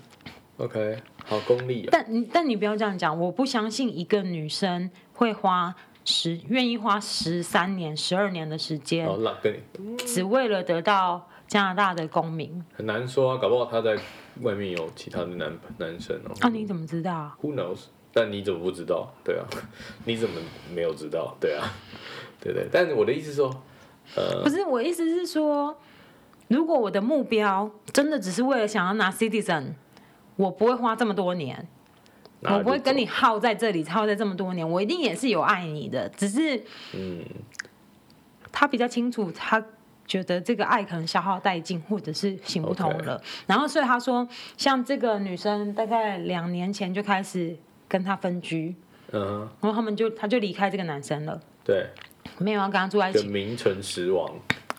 [0.58, 9.10] ，OK，好功利啊，但你但你不要这样讲，我不相信一个女生会花十愿意花十三年、十二年的时间，
[10.06, 12.64] 只为了得到加拿大的公民。
[12.76, 13.98] 很难说啊，搞不好她在
[14.42, 16.36] 外面有其他的男男生哦。
[16.42, 17.86] 啊，你怎么知道？Who knows？
[18.14, 19.12] 但你怎么不知道？
[19.24, 19.46] 对啊，
[20.06, 20.40] 你怎么
[20.74, 21.36] 没有知道？
[21.40, 21.72] 对啊，
[22.42, 22.68] 对对。
[22.72, 23.64] 但我的意思是说，
[24.16, 25.78] 呃，不是，我意思是说，
[26.48, 29.74] 如果我的目标真的只是为了想要拿 citizen，
[30.36, 31.68] 我不会花这么多年。
[32.42, 37.22] 我不会跟你耗在这里，耗在这么多年，我一定也是有爱你的，只是，嗯，
[38.50, 39.62] 他比较清楚，他
[40.08, 43.22] 觉得这个爱可能消耗殆尽，或者是行不通了。
[43.46, 47.58] 然后，所以他说，像这个女生大概两年前就开始
[47.90, 48.74] 跟他分居，
[49.12, 51.88] 嗯、uh-huh，然后他们就他就离开这个男生了，对，
[52.38, 54.34] 没有要跟他住在一起，名存实亡，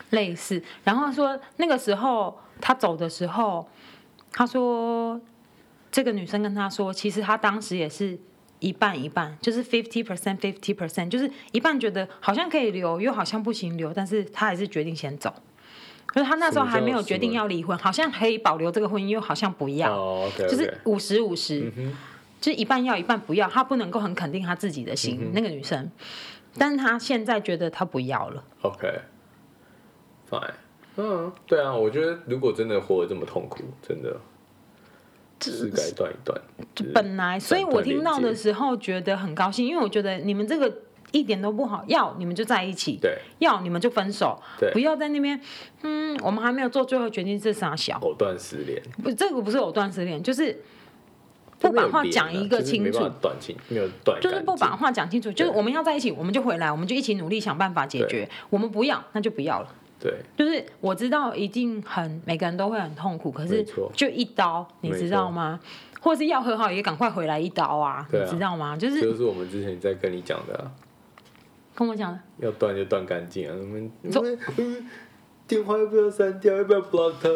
[0.09, 0.63] 类似。
[0.83, 3.69] 然后说那个时候他走的时候，
[4.31, 5.21] 他说。
[5.93, 8.17] 这个女生跟他说，其实他当时也是
[8.59, 15.33] 一半一半，就是 fifty percent fifty percent，就是一半觉得好像可以留，又好像不行留，但是他还是决定先走。
[16.05, 20.49] 可是他那时候还没有决定要离婚，好像可以保留这个婚姻，又好像不要，oh, okay, okay.
[20.49, 21.69] 就是五十五十，
[22.41, 25.17] 就是一半要一半不要，他不能够很肯定他自己的心。
[25.21, 25.89] 嗯、那个女生，
[26.57, 28.43] 但是他现在觉得他不要了。
[28.63, 30.51] OK，fine，
[30.97, 34.19] 嗯，对啊，我觉得如果真的活得这么痛苦，真的。
[35.43, 36.39] 是该断一断，
[36.93, 40.71] 本来，所以我听到的时候觉得很高兴，因为我觉得你们这个
[41.11, 45.41] 一点都不好，要你们就在一起，对，要你们就分手，对，不要在那边，
[45.81, 47.97] 嗯，我们还没有做最后决定，这傻小。
[48.03, 50.61] 藕断丝连，不，这个不是藕断丝连，就是
[51.61, 59.67] 不把话讲一个清楚，短情没有短，就是不把话讲清楚，就是我们要在一起，我们就回来，我们就一起努力想办法解决，我们不要，那就不要了。
[59.99, 65.59] 对，就是我知道一定很每个人都会很痛苦，可是就一刀，你知道吗？
[65.99, 68.75] 或是要和好也赶快回来一刀啊，啊，你知道吗？
[68.75, 70.65] 就是就是我们之前在跟你讲的、啊，
[71.75, 73.53] 跟我讲的，要断就断干净啊！
[73.55, 74.39] 我们我们
[75.47, 76.57] 电话要不要删掉？
[76.57, 77.29] 要不要 block 他？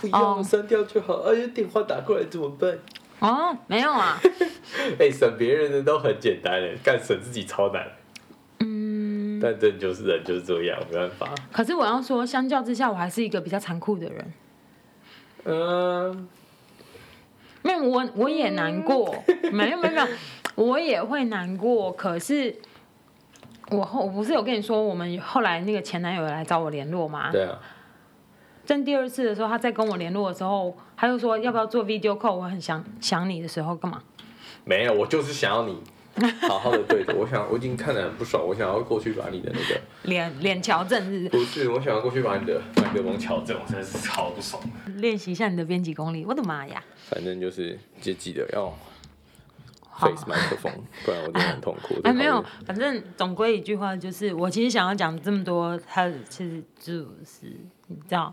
[0.00, 1.22] 不要删掉就好。
[1.22, 2.76] 而且电话打过来怎么办？
[3.20, 4.20] 哦，没有啊。
[4.98, 7.86] 哎、欸，省别人的都很简单嘞，干省自己超难。
[9.40, 11.32] 但这就是人就是这样，没办法。
[11.52, 14.32] 可是我要说，相较之下，我还是一个比较残酷的人。
[15.44, 16.28] 嗯，
[17.62, 19.14] 没有我我也难过，
[19.52, 20.08] 没有没有没有，
[20.56, 21.92] 我也会难过。
[21.92, 22.52] 可是
[23.70, 27.30] 我后我不是有跟你说，我们后来那个前男友来找我联络吗？
[27.30, 27.56] 对啊。
[28.68, 32.34] 在第二次的时候，他在跟我联络的时候，他就说要不要做 video call？
[32.34, 34.02] 我很想想你的时候，干嘛？
[34.66, 35.78] 没有，我就是想要你。
[36.48, 41.70] 好好的对着，我想我已经看得很不爽，我想要过去把你的那个脸脸乔正，是不是？
[41.70, 44.60] 我想要过去把你的麦克风乔正，我真的是超不爽。
[44.96, 46.82] 练习一下你的编辑功力，我的妈呀！
[47.08, 48.76] 反正就是就记得要
[50.00, 50.72] face 麦克风，
[51.04, 51.94] 不然我真的很痛苦。
[52.02, 57.56] 哎，没有，反正总归一句话就是，我其实想要讲这么多，他其实就是
[57.88, 58.32] 你知道。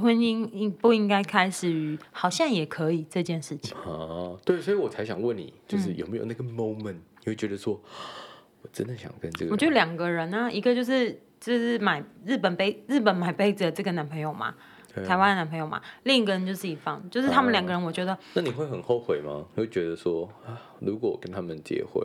[0.00, 4.34] 婚姻应不应该开始于好像也可以这件事情啊？
[4.44, 7.80] 对，所以我才想问你，就是有没有那个 moment，你会觉得说，
[8.62, 9.52] 我真的想跟这个？
[9.52, 14.52] 我觉得两个人呢、啊，一个就是就是买日本杯，日本买杯子的这个男朋友嘛，
[15.06, 18.18] 台湾的男朋友嘛，另一个人就是一方，就是他们两个人，我觉得、啊。
[18.34, 19.44] 那你会很后悔吗？
[19.54, 22.04] 会觉得说啊，如果我跟他们结婚，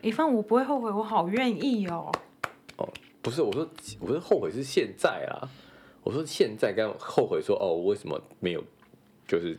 [0.00, 2.10] 一方我不会后悔，我好愿意哦。
[2.78, 2.88] 哦，
[3.22, 3.68] 不是，我说
[4.00, 5.48] 我说后悔是现在啊。
[6.04, 8.64] 我说现在该后悔说哦，我为什么没有
[9.24, 9.56] 就是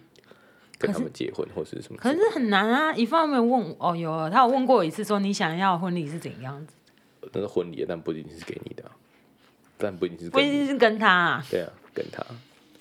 [0.78, 1.97] 跟他们结婚或是什么？
[1.97, 2.93] 可是很难啊！
[2.93, 6.73] 一方面问哦，有他有问过我一次，说你想要婚礼是怎样子？
[7.32, 8.84] 那是婚礼，但不一定是给你的，
[9.78, 11.45] 但不一定是不一定是跟他啊。
[11.49, 12.21] 对啊，跟他。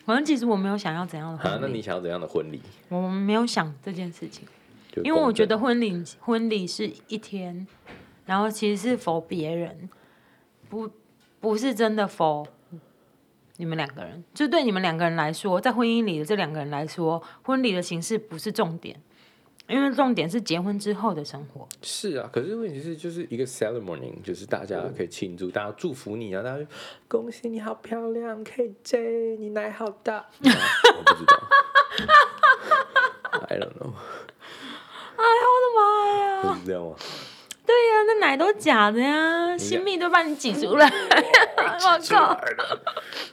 [0.05, 1.55] 反正其实我没有想要怎样的婚礼。
[1.55, 2.61] 啊，那你想要怎样的婚礼？
[2.89, 4.45] 我们没有想这件事情，
[5.05, 7.65] 因为我觉得婚礼婚礼是一天，
[8.27, 9.89] 然后其实是 for 别人，
[10.73, 10.89] 不
[11.39, 12.47] 不是真的 for。
[13.59, 18.99] 你们两个人，就对你们两个人来说，在婚姻里的这两个人来说，婚礼的形式不是重点，
[19.69, 21.69] 因为重点是结婚之后的生活。
[21.83, 26.67] 是啊，可是问题是，就是一个 ceremony，就是大家可以庆祝，大家祝福你啊，大家
[27.07, 30.17] 恭喜你好漂亮，KJ，你奶好大。
[30.17, 31.37] 啊、我不知道，
[33.51, 33.93] I don't know。
[35.17, 35.83] 哎呀，我的妈
[36.17, 36.43] 呀！
[36.43, 36.97] 不是这样吗？
[37.65, 40.87] 对呀、啊，那奶都假的呀，新蜜都把你挤出来。
[41.59, 42.41] 我靠，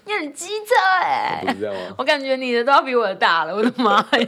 [0.05, 1.43] 你很机车哎！
[1.61, 4.27] 我，我感觉你的都要比我的大了，我的妈呀！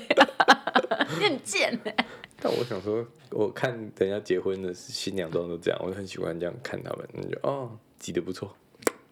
[1.19, 1.95] 你很贱哎！
[2.41, 8.55] 但我想说，我看人家结婚的新娘妆都这样，我就很喜欢这样看他们，你就哦，挤得不错。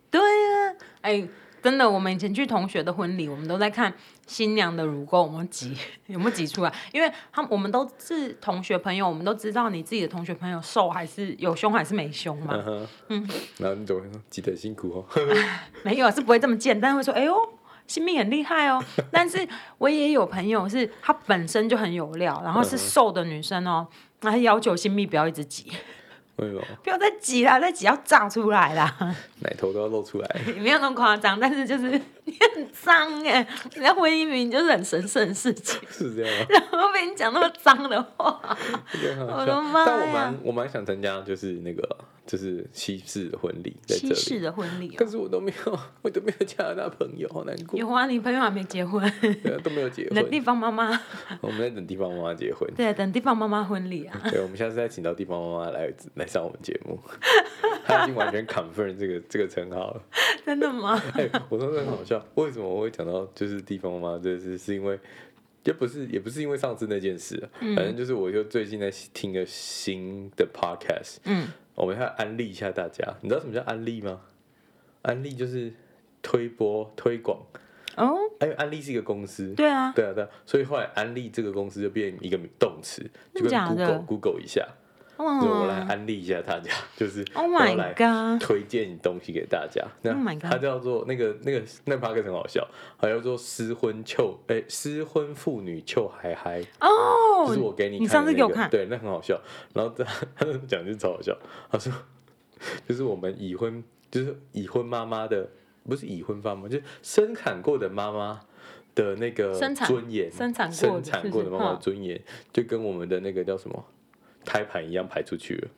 [0.10, 1.28] 对呀、啊，哎。
[1.62, 3.94] 真的，我们以前去同学的婚礼，我们都在看
[4.28, 5.76] 新娘的乳沟有没有挤，
[6.08, 12.56] 有没有挤出来，因为他我们都是同学朋友，我们都知道你自己的同学朋友瘦还是有胸还是没胸嘛。
[12.56, 12.86] Uh-huh.
[13.10, 15.06] 嗯，然后你怎么说挤得辛苦哦？
[15.84, 17.36] 没有，是不会这么贱，但是会说，哎呦，
[17.88, 18.84] 新秘很厉害哦。
[19.12, 23.88] 但是我也有朋友是她本身就很有料，然后是瘦的女生哦，
[24.22, 25.72] 然后要求新蜜不要一直挤。
[26.40, 26.62] 为什么？
[26.84, 28.96] 不要再挤了，再挤要炸出来啦！
[29.40, 30.42] 奶头都要露出来。
[30.60, 32.00] 没有那么夸张，但是就是
[32.32, 33.46] 你很脏哎！
[33.74, 36.46] 人家婚姻明明就是很神圣的事情， 是这样吗？
[36.72, 38.40] 然后被你讲那么脏的话，
[39.28, 39.86] 我的妈！
[39.86, 41.84] 但我蛮我蛮想参加，就是那个。
[42.30, 47.80] 就是西式的婚礼，西式的婚礼，可是我都没有，我都没有加拿大朋友，好难过。
[47.80, 50.14] 有啊，你朋友还没结婚，对啊，都没有结婚。
[50.14, 50.92] 等地方妈妈，
[51.42, 52.72] 我们在等地方妈妈结婚。
[52.76, 54.22] 对，等地方妈妈婚礼啊。
[54.30, 57.00] 对，我们下次再请到地方妈妈来来上我们节目，
[57.84, 60.04] 他已经完全 confirm 这个这个称号了。
[60.46, 61.02] 真的吗？
[61.16, 64.58] 哎、欸，我说的很好笑，为什么我会讲到就是地方妈妈这是？
[64.58, 65.00] 是因为
[65.64, 71.48] 也不是也不是因为上次那件事，嗯、反正就是我就最近在听个新的 podcast，嗯。
[71.76, 74.20] 我们要安利一下大家，你知道什么叫安利吗？
[75.02, 75.72] 安利就是
[76.22, 77.40] 推播推广。
[77.96, 83.02] 哦，因为安利是一个公司，对啊，对啊，对啊，所以后来安利这个公司就变一个动词，
[83.34, 84.68] 就跟 Google Google 一下。
[85.22, 85.44] Oh.
[85.44, 87.94] 我来安利一下大家， 就是我来
[88.40, 89.86] 推荐东西给大家。
[90.02, 96.88] 那它叫做那个那个那 podcast 很好笑，还叫做失婚秋哎失婚妇女秋嗨嗨哦
[97.40, 99.38] ，oh, 就是我给你看、那个，你上次给我看，对，那很好笑。
[99.74, 100.06] 然后他
[100.38, 101.38] 他讲就超好笑，
[101.70, 101.92] 他说
[102.88, 105.50] 就是我们已婚就是已婚妈妈的
[105.84, 108.40] 不是已婚妈妈，就是生产过的妈妈
[108.96, 112.18] 的那个尊严，生产生产过的妈妈的尊严，
[112.54, 113.86] 就跟我们的那个叫什么？
[114.46, 115.70] 胎盘一样排出去了，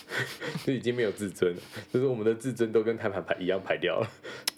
[0.64, 1.60] 就已经没有自尊了，
[1.92, 4.10] 就是我们的自尊都跟胎盘排一样排掉了，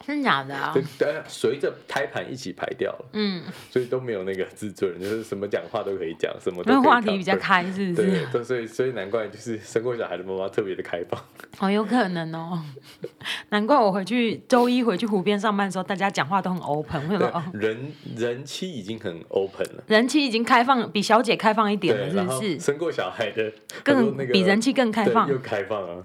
[0.09, 0.75] 真假的啊？
[0.99, 8.27] 对，随着胎盘一起排掉了，嗯，所以都没有那个自尊，就是什么讲话都可以讲，什么都话题比较开，是不是？
[8.33, 11.23] 对，所以所以难怪就是生过小孩的妈妈特别的开放，
[11.59, 12.59] 好有可能哦，
[13.51, 17.45] 难怪我回去周一回去湖边上班的时候，大家讲话都很 open，为什么？
[17.53, 22.59] 人人妻已经很 open 了，人妻已经开放，比小姐开放一点了，是不是？
[22.59, 23.53] 生过小孩的。
[23.85, 26.03] 更比人妻更开放，又开放啊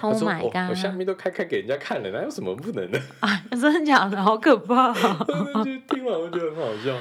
[0.00, 0.54] ！Oh my god！
[0.54, 3.00] 我，我下面都开开给人家看了，哪有什么不能的？
[3.20, 4.22] 啊， 真的假的？
[4.22, 4.92] 好可怕！
[5.64, 6.96] 就听完我觉得很好笑。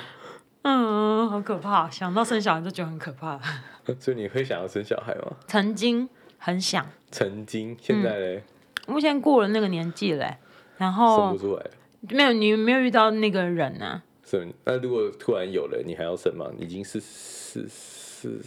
[0.64, 1.90] 嗯，好可怕！
[1.90, 3.40] 想到生小孩就觉得很可怕。
[4.00, 5.34] 所以你会想要生小孩吗？
[5.48, 6.86] 曾经很想。
[7.12, 8.44] 曾经，现在嘞？
[8.88, 10.38] 目前过了那个年纪嘞，
[10.78, 11.66] 然后生不出来。
[12.10, 14.02] 没有，你没有遇到那个人呢？
[14.26, 16.46] 是，那如果突然有了，你还要生吗？
[16.58, 18.40] 已经是四四。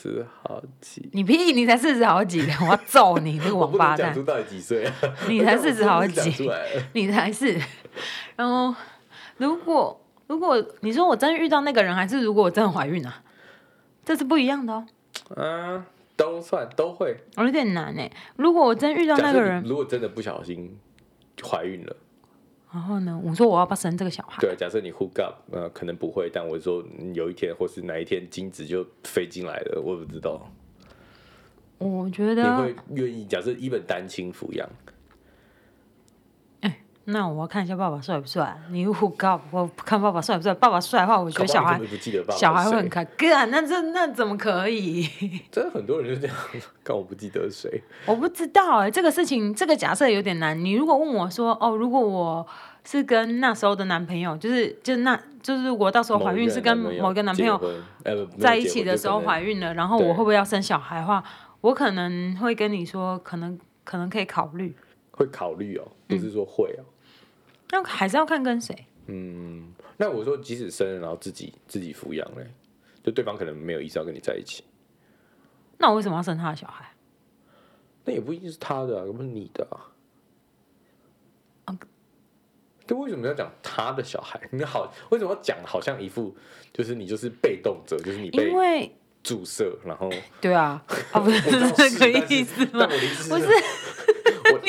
[0.00, 1.52] 四好几，你屁！
[1.52, 4.14] 你才四十好几，我要揍你那个王八蛋！
[4.14, 4.90] 出到底几岁？
[5.28, 6.50] 你才 四十好几，
[6.94, 7.60] 你才是。
[8.34, 8.74] 然后，
[9.36, 13.22] 如果如果你说我真遇到那个人，还是如果我真的怀孕啊，
[14.02, 14.86] 这是不一样的哦。
[15.36, 15.84] 嗯，
[16.16, 17.14] 都算都会。
[17.36, 18.10] 我有点难哎。
[18.36, 20.78] 如果我真遇到那个人，如果真的不小心
[21.42, 21.94] 怀孕了。
[22.72, 23.20] 然后呢？
[23.24, 24.40] 我说我要不要生这个小孩？
[24.40, 30.48] 对，假设你 hook up，呃，可能不会，但我说有一天或是哪一天精子就飞进来了，我不知道。
[31.78, 33.24] 我觉得你会愿意？
[33.24, 34.68] 假设一本单亲抚养。
[37.06, 38.56] 那我要看一下爸爸帅不帅。
[38.70, 40.54] 你如果告我看爸爸帅不帅。
[40.54, 41.80] 爸爸帅的话，我觉得小孩
[42.30, 43.04] 小孩会很可爱。
[43.04, 45.02] 哥，那这那怎么可以？
[45.50, 46.36] 真的很多人就这样，
[46.84, 47.82] 看我不记得谁。
[48.06, 50.56] 我不知道哎、欸，这个事情这个假设有点难。
[50.58, 52.46] 你如果问我说，哦，如果我
[52.84, 57.60] 是跟那时候的男朋友，就是就那就是如果到时候怀孕是跟某一个男朋友
[58.38, 61.24] 在一起的时候怀孕了，然后我会不会要生小孩的话，
[61.62, 64.76] 我可能会跟你说，可能可能可以考虑。
[65.20, 66.84] 会考虑哦，不是说会哦。
[67.70, 68.74] 那还是要看跟谁。
[69.06, 72.46] 嗯，那我说即使生了，然后自己自己抚养嘞，
[73.04, 74.64] 就对方可能没有意思要跟你在一起。
[75.76, 76.90] 那我为什么要生他的小孩？
[78.06, 79.92] 那也不一定是他的啊，又不是你的啊。
[81.66, 81.78] 啊，
[82.86, 84.40] 这为什么要讲他的小孩？
[84.50, 86.34] 你好，为什么要讲好像一副
[86.72, 88.90] 就是你就是被动者，就是你被
[89.22, 92.86] 注射，然后对啊，啊不 是这个意思吗？
[92.88, 93.48] 不是。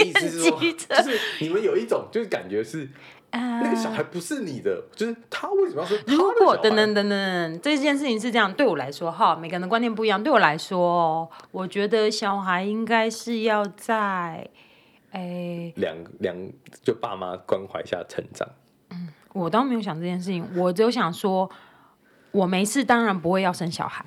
[0.01, 2.89] 我意思是说， 就是你们有一种就是感觉是，
[3.31, 5.97] 那个小孩不是你的，就是他为什么要说？
[6.07, 10.21] 如果等等等等，这件事情是这样，对我来说哈，每个人的观念不一样。
[10.21, 14.49] 对我来说，我觉得小孩应该是要在，
[15.11, 16.35] 诶，两两
[16.83, 18.47] 就爸妈关怀下成长。
[18.89, 21.49] 嗯，我倒没有想这件事情，我只有想说，
[22.31, 24.03] 我没事，当然不会要生小孩。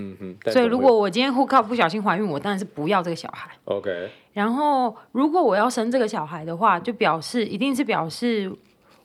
[0.00, 3.50] 嗯哼，所以如果我今天 hook up 不小心怀孕，我当然是不要这个小孩。
[3.64, 4.10] OK。
[4.32, 8.50] 然后如果我要生这个小孩的话，就表示一定是表示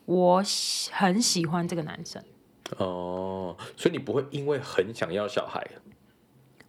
[0.06, 0.44] 我
[0.92, 2.22] 很喜欢这个男生。
[2.78, 5.66] 哦，所以你不会因为很想要小孩？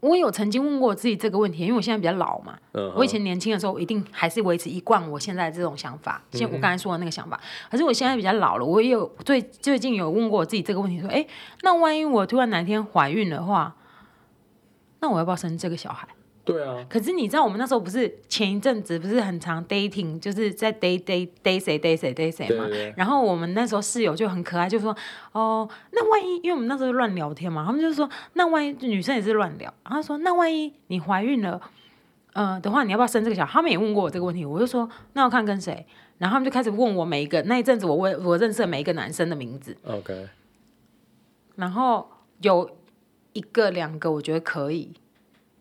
[0.01, 2.59] 我有曾经问过我自己这个问题，因为我现在比较老嘛。
[2.75, 2.93] Uh.
[2.95, 7.41] 我以前年轻的时候，一定还是维持一贯我现在这种想法，像我刚才说的那个想法。
[7.71, 11.27] 可是我现在比较老了，我也有最最近有问过我自己这个问题，说：哎，
[11.63, 13.75] 那万一我突然哪天怀孕的话？
[15.05, 16.09] 那我要不要生这个小孩？
[16.47, 16.83] 对啊。
[16.89, 22.65] 可是你知道我们那时候不是前一阵子不是很常 dating，就是在 date date date 谁 date 谁 date 谁嘛。
[22.97, 24.97] 然后我们那时候室友就很可爱，就说
[25.33, 31.61] 哦，那万一因为我们那时候乱聊天嘛，他们就说那万一女生也是乱聊，然后说那万一你怀孕了，
[32.33, 33.53] 呃的话，你要不要生这个小孩？
[33.53, 35.87] 他们也问过我这个问题，我就说那要看跟谁。
[36.17, 39.77] 然后他们就开始问我每一个那一阵子我问我认识的每一个男生的名字。
[39.85, 40.29] OK。
[41.57, 42.09] 然后
[42.41, 42.71] 有
[43.35, 44.91] 一个两个我觉得可以，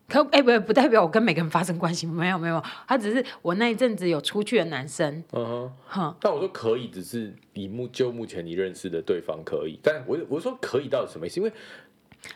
[0.07, 5.21] 可哎不不代表我跟每个人发生关系，没有没有，他只是我那一阵子有出去的男生。
[5.33, 6.15] 嗯哼，哼。
[6.21, 9.77] 但我说可以，只是以目就目前你认识的对方可以。
[9.83, 11.41] 但我我说可以到底什么意思？
[11.41, 11.51] 因为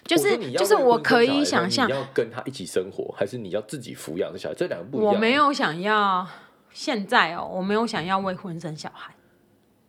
[0.04, 5.13] 就是就是我可以想象你要跟他一起生活，还是你要自己抚养的小孩，这两个不一样。
[5.13, 6.28] 我没有想要。
[6.73, 9.15] 现在哦，我没有想要未婚生小孩，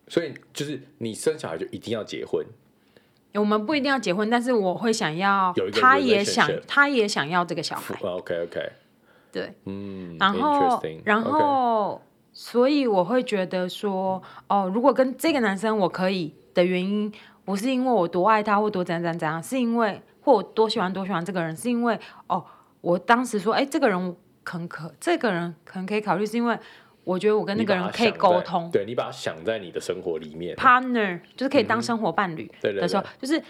[0.07, 2.43] 所以就是你生小孩就一定要结婚。
[3.33, 7.95] 我们不一定要结婚，但是我会想要，他也想，他也想要这个小孩。
[8.01, 8.71] OK OK，
[9.31, 12.01] 对，嗯，然后然后，
[12.33, 17.11] 所以我会觉得说，哦，如果跟这个男生我可以的原因，
[17.45, 22.45] 不是因为我多爱他或多怎样怎样怎样，是因为或我多喜欢多喜欢这个人，是因为哦，
[22.81, 24.15] 我当时说，哎，这个人。
[24.41, 26.57] 可可，这个人可能可以考虑，是因为
[27.03, 28.69] 我觉得我跟那个人可以沟通。
[28.71, 33.41] 对，你把他想在你的生活里面，partner 就是可以当生活伴侣的时候，嗯、就是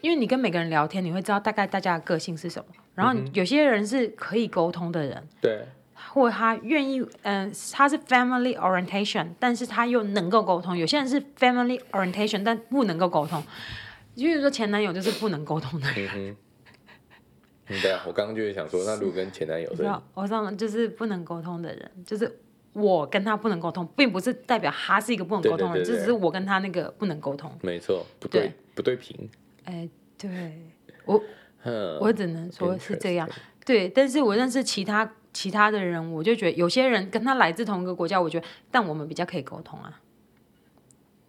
[0.00, 2.66] 因为你跟每个人聊天，你会知道大概大家的个性是什么。
[2.94, 5.66] 然后有些人是可以沟通的人，对、嗯，
[6.12, 10.76] 或者他愿意，嗯、呃，他是 family orientation，但是他又能够沟通。
[10.76, 13.42] 有些人是 family orientation，但不能够沟通。
[14.14, 16.08] 比如说前男友就是不能沟通的人。
[16.14, 16.36] 嗯
[17.66, 22.30] 嗯，对啊，我刚刚就是想说，那如果跟前男友，是我上就是不能沟通的人，就是
[22.74, 27.50] 我跟他不能沟通，并不是代表他是一个不能沟通的人，这只是我跟他那个不能沟通。
[27.62, 29.28] 没错，不对，不对平。
[29.64, 30.58] 哎，对
[31.06, 31.18] 我，
[32.00, 33.28] 我只能说是这样。
[33.64, 40.00] 对，但是我认识其他其他的人，我就觉得有些人跟他来自同一个国家，我觉得，但我们比较可以沟通啊，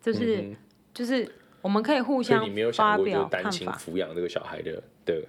[0.02, 0.56] 就是
[0.94, 1.32] 就是
[1.62, 3.44] 我们可以互相发表看法。
[3.44, 5.24] 单亲抚养这个小孩的的。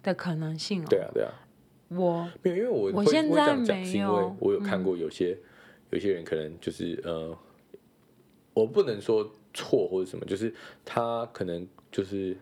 [0.00, 1.32] 的可能性哦，对啊，对啊，
[1.88, 5.44] 我没有，因为我我现在没有，是因为我有看过有些、嗯、
[5.90, 7.36] 有些人可能就是呃，
[8.54, 10.52] 我不能说错或者什么，就是
[10.84, 12.36] 他可能就是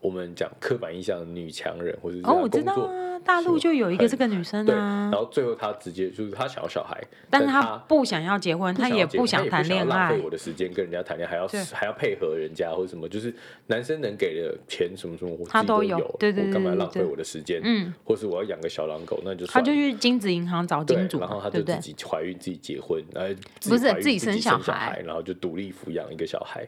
[0.00, 3.07] 我们讲刻板印象的女强人，或者是哦，我知道啊。
[3.28, 13.34] 大陆就有一个这个女生啊，然后最后她直接就是她想要小孩，但是她不想要结婚，她也不想谈恋爱，浪费我的时间跟人家谈恋爱，还要还要配合人家或者什么，就是
[13.66, 17.60] 男生能给的钱什么什么，他都有，对对对，我干嘛浪费我的时间？
[17.62, 23.34] 嗯，或是我要养个小狼狗，那就他就去金子银行找金主，然后他就自己怀孕自己结婚，然后
[23.68, 26.66] 不是自己生小孩，然后就独立抚养一个小孩。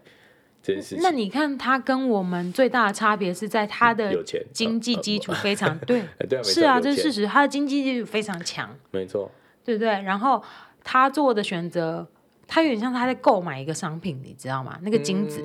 [0.99, 6.03] 那你看他跟我们最大的差别是在他的经济基础非常 对，
[6.45, 9.31] 是啊，这是事实，他的经济基础非常强，没错，
[9.65, 9.89] 对不对？
[10.03, 10.43] 然后
[10.85, 12.07] 他做的选择，
[12.47, 14.79] 他有点像他在购买一个商品，你知道吗？
[14.83, 15.43] 那个金子，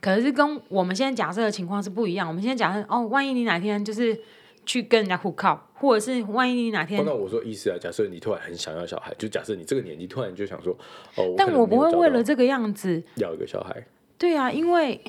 [0.00, 2.28] 可是跟我们现在假设的情况是不一样。
[2.28, 4.20] 我们现在假设哦，万一你哪天就是
[4.66, 7.02] 去跟人家互靠，或者是万一你哪天……
[7.06, 10.76] 那我说意思啊，假设你突然很想要小孩，就假设你这个年纪突然就想说
[11.16, 13.82] 哦，但我不会为了这个样子要一个小孩。
[14.20, 15.00] 对啊，因为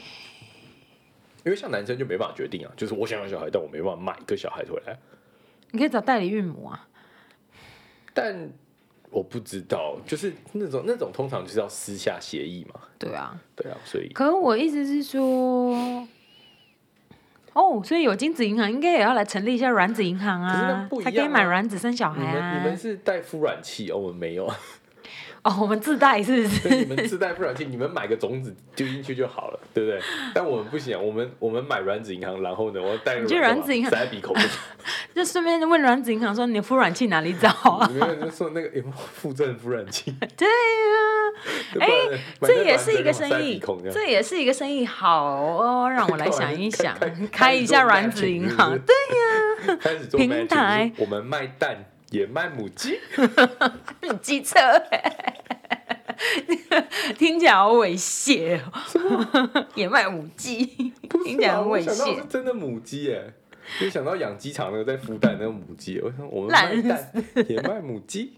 [1.43, 4.97] 因为像男生就没办法决定啊，就是我想要小孩，但我没办法买一个小孩回来。
[5.71, 6.87] 你可以找代理孕母啊，
[8.13, 8.49] 但
[9.09, 12.79] 我不知道，就是那种那种通常就是要私下协议嘛。
[12.97, 14.07] 对啊，对啊，所以。
[14.13, 16.07] 可是我意思是说，
[17.51, 22.53] 哦，所以有精子银行应该也要来成立一下卵子银行啊，可才可以买卵子生小孩啊。
[22.53, 24.49] 你们你们是带孵卵器，哦，我们没有。
[25.43, 26.69] 哦，我们自带是不是？
[26.85, 29.99] 你们自带孵卵器，你们买个种子丢进去就好了，对不对？
[30.35, 34.35] 但我们不行，我们我们买卵子银行，然后呢，我带卵子银行塞鼻孔，
[35.15, 37.89] 就顺便问卵子银行说，你的孵卵器哪里找啊？
[37.91, 40.13] 没有，就说那个有没有附赠孵卵器？
[40.37, 43.59] 对呀，哎，这也是一个生意，
[43.91, 46.95] 这也是一个生意，好哦，让我来 想一想，
[47.31, 48.95] 开一下卵子银行，对
[49.73, 51.85] 呀，开始做平台，我们卖蛋。
[52.11, 52.99] 也卖母鸡，
[54.03, 54.59] 你机车，
[57.17, 59.65] 听起来好猥亵哦。
[59.75, 60.65] 也卖母鸡，
[61.23, 62.27] 听起来很猥亵。
[62.27, 63.33] 真的母鸡耶。
[63.79, 67.11] 就想到养鸡场那个在孵蛋那个母鸡，我想我们卖蛋
[67.47, 68.33] 也卖母鸡，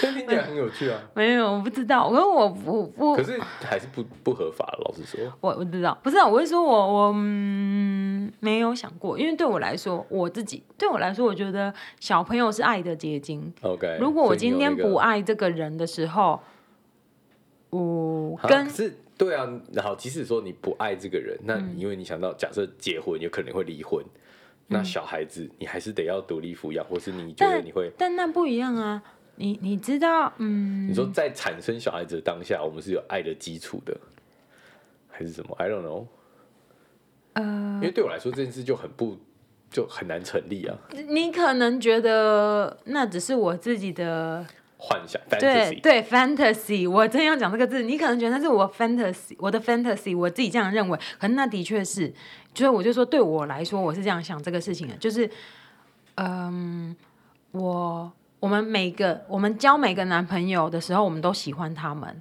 [0.00, 1.00] 这听起来很有趣啊。
[1.14, 4.66] 没有，我不知道，可是我不不，可是还是不不合法。
[4.84, 13.52] 老实说，我我知道，不是啊，我是说我我嗯没有想过，因为对我来说，我自己对我来说，我觉得小朋友是爱的结晶。
[13.62, 16.40] OK，如果我今天不爱这个人的时候，
[17.70, 24.02] 我跟是，对啊，然后即使说你不爱这个人，那因为你想到假设结婚有可能会离婚。
[24.72, 27.90] 那小孩子你还是得要独立抚养，或是你觉得你会？
[27.98, 29.02] 但，但那不一样啊，
[29.34, 33.96] 你你知道，嗯，你说在产生小孩子的当下，我们是有爱的基础的，
[35.08, 36.06] 还是什么？I don't know。
[37.32, 37.42] 呃，
[37.74, 39.18] 因为对我来说这件事就很不
[39.70, 40.78] 就很难成立啊。
[41.08, 44.46] 你可能觉得那只是我自己的。
[44.82, 52.08] 幻想，对对，fantasy，我真要讲这个字，你可能觉得那是我 fantasy，我的 fantasy，我自己这样认为，可能那的确是，
[52.54, 55.30] 就是我就说对我来说，我是这样想这个事情的，就是，
[56.14, 56.96] 嗯，
[57.50, 58.10] 我
[58.40, 62.18] 我们每个我们交每个男朋友的时候，我们都喜欢他们，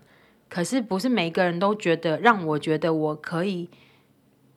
[0.50, 3.70] 可是不是每个人都觉得让我觉得我可以，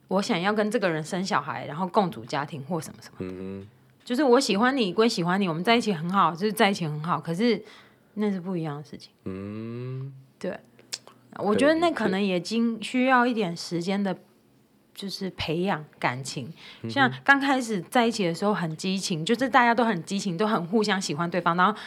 [0.09, 3.64] 我想要跟这个人生小孩，然后共组家庭或什么什么，
[4.05, 7.62] 就是我喜欢你归喜欢你，我们在一起很好，就是在一起很好，可是。
[8.15, 9.13] 那是不一样的事情。
[9.25, 10.59] 嗯，对，
[11.37, 14.17] 我觉得那可能也经需要一点时间的，
[14.95, 16.53] 就是培养感情。
[16.91, 21.57] 像刚开始在一起的时候很激情，就是大家都很激情，都很互相喜欢对方。
[21.57, 21.79] 然后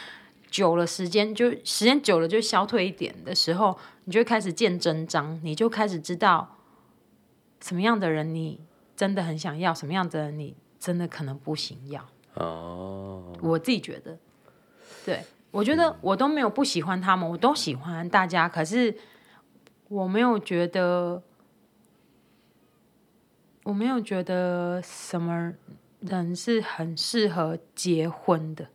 [0.50, 6.56] 久了时间就时间久了就消退一点的时候，你就开始见真章，你就开始知道
[7.62, 8.60] 什么样的人你
[8.96, 12.04] 真的很想要，什么样的人你真的可能不行要。
[12.34, 14.18] 哦，我自己觉得，
[15.04, 15.22] 对。
[15.56, 18.46] 我觉得我都没有不喜欢他们，我都喜欢大家。
[18.46, 18.94] 可是
[19.88, 21.22] 我没有觉得，
[23.64, 25.54] 我没有觉得什么
[26.00, 28.68] 人是很适合结婚的，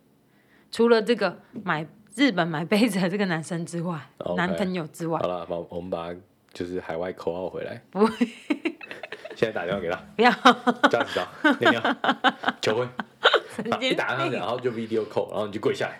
[0.71, 4.35] 除了这个买日本买杯子的这个男生之外，Okay.
[4.35, 5.19] 男朋友之外。
[5.19, 6.11] 好了，把我们把
[6.51, 7.79] 就是海外口号回来。
[7.91, 8.11] 不会，
[9.35, 10.31] 现在打电话给他， 不要
[10.89, 11.27] 这样子的，
[11.59, 11.95] 你要
[12.59, 12.89] 求婚，
[13.79, 15.99] 一打上去，然后就 video call，然后你就跪下来。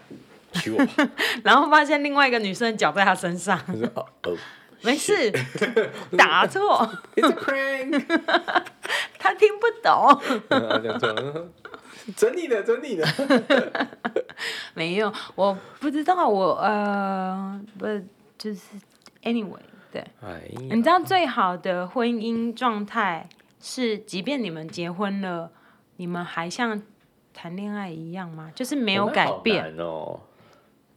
[0.53, 0.87] 娶我，
[1.43, 3.57] 然后发现另外一个女生脚在他身上。
[3.95, 4.37] 哦 哦，
[4.81, 5.31] 没事，
[6.17, 6.89] 打错。
[7.15, 8.05] It's a prank。
[9.19, 10.21] 他听不懂。
[12.17, 13.07] 整你的，整你的。
[14.73, 17.85] 没有，我不知道，我呃，不
[18.37, 18.61] 就是
[19.23, 19.59] anyway，
[19.91, 20.01] 对。
[20.23, 20.41] 哎。
[20.55, 23.29] 你知道最好的婚姻状态
[23.61, 25.51] 是，即便你们结婚了，
[25.97, 26.81] 你们还像
[27.33, 28.51] 谈恋爱一样吗？
[28.55, 30.19] 就是没有改变哦。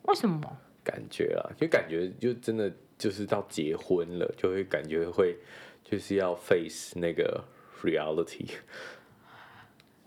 [0.04, 0.40] 为什么？
[0.82, 5.36] 感觉啊，就感觉就真的就是到结婚了，就会感觉会
[5.82, 7.42] 就是要 face 那个
[7.82, 8.46] reality，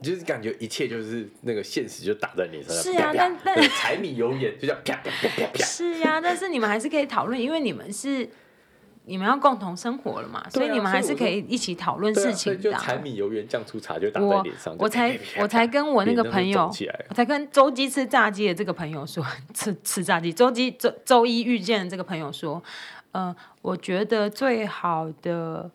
[0.01, 2.83] 就是感觉一切就是那个现实就打在你身上。
[2.83, 5.63] 是啊，但但柴米油盐就这样啪啪啪啪啪。
[5.63, 8.29] 是啊，但是你们还是可以讨论，因为你们是。
[9.09, 12.59] 你们要共同生活了嘛，所以你们还是可以一起讨论事情的。
[12.59, 14.75] 就柴米油盐酱醋茶就打在脸上。
[14.77, 16.69] 我我才我才跟我那个朋友，
[17.07, 20.33] 我才跟周鸡吃炸鸡的这个朋友说，吃吃炸鸡。
[20.33, 22.61] 周鸡周周一遇见的这个朋友说，
[23.13, 25.71] 呃，我觉得最好的，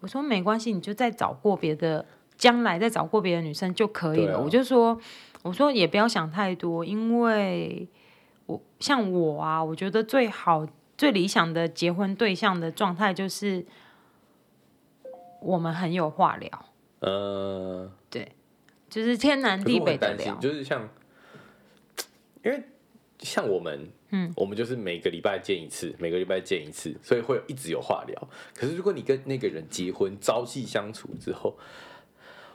[0.00, 2.04] 我说没关系，你就再找过别的，
[2.36, 4.38] 将来再找过别的女生就可以了。
[4.38, 5.00] 啊、我就说，
[5.42, 7.86] 我说也不要想太多，因为
[8.46, 10.66] 我像我啊，我觉得最好。
[10.96, 13.64] 最理想的结婚对象的状态就是，
[15.40, 16.66] 我们很有话聊。
[17.00, 18.32] 呃，对，
[18.88, 20.34] 就是天南地北的聊。
[20.36, 20.88] 就是像，
[22.42, 22.62] 因为
[23.18, 28.28] 像我们，嗯，我们就是每个礼拜见一次，每个礼拜见一次，所以会一直有话聊。
[28.54, 31.58] 可是如果你跟那个人结婚，朝夕相处之后，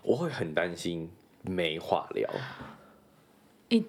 [0.01, 1.09] 我会很担心
[1.43, 2.27] 没话聊。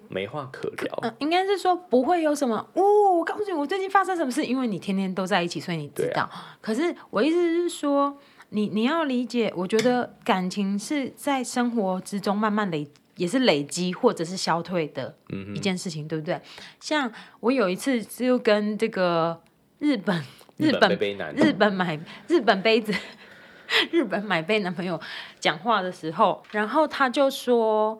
[0.09, 0.99] 没话可聊。
[1.01, 3.17] 嗯，应该是说不会有什么哦。
[3.17, 6.23] 我告诉你，我最近发生什么事，因为你天天都在一起，所以你知道。
[6.23, 8.17] 啊、可是我意思是说，
[8.49, 15.15] 你你要理解，我觉得感情是在生活之中慢慢累，也是累积或者是消退的
[15.55, 16.39] 一件事情，嗯、对不对？
[16.79, 19.41] 像我有一次就跟这个
[19.79, 20.23] 日本
[20.57, 22.93] 日本日本，日本买日本杯子，
[23.91, 24.99] 日本买杯男朋友
[25.39, 27.99] 讲话的时候，然后他就说，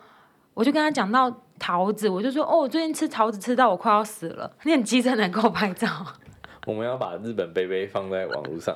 [0.54, 1.43] 我就跟他讲到。
[1.60, 4.52] 桃子，我就说哦，我最近吃桃子吃到我快要死了。
[4.64, 5.88] 你很机车能够拍照。
[6.66, 8.76] 我们要把日本杯杯放在网络上，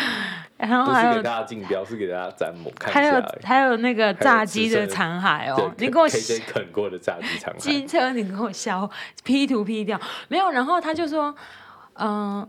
[0.56, 6.06] 然后还有给大家竞标，是给大家展模看还有还有那个炸鸡的残骸哦，你给我
[6.46, 7.56] 啃过的炸鸡残骸。
[7.56, 8.90] 机车，你给我消
[9.22, 10.50] P 图 P 掉没有？
[10.50, 11.34] 然后他就说，
[11.94, 12.48] 嗯、呃，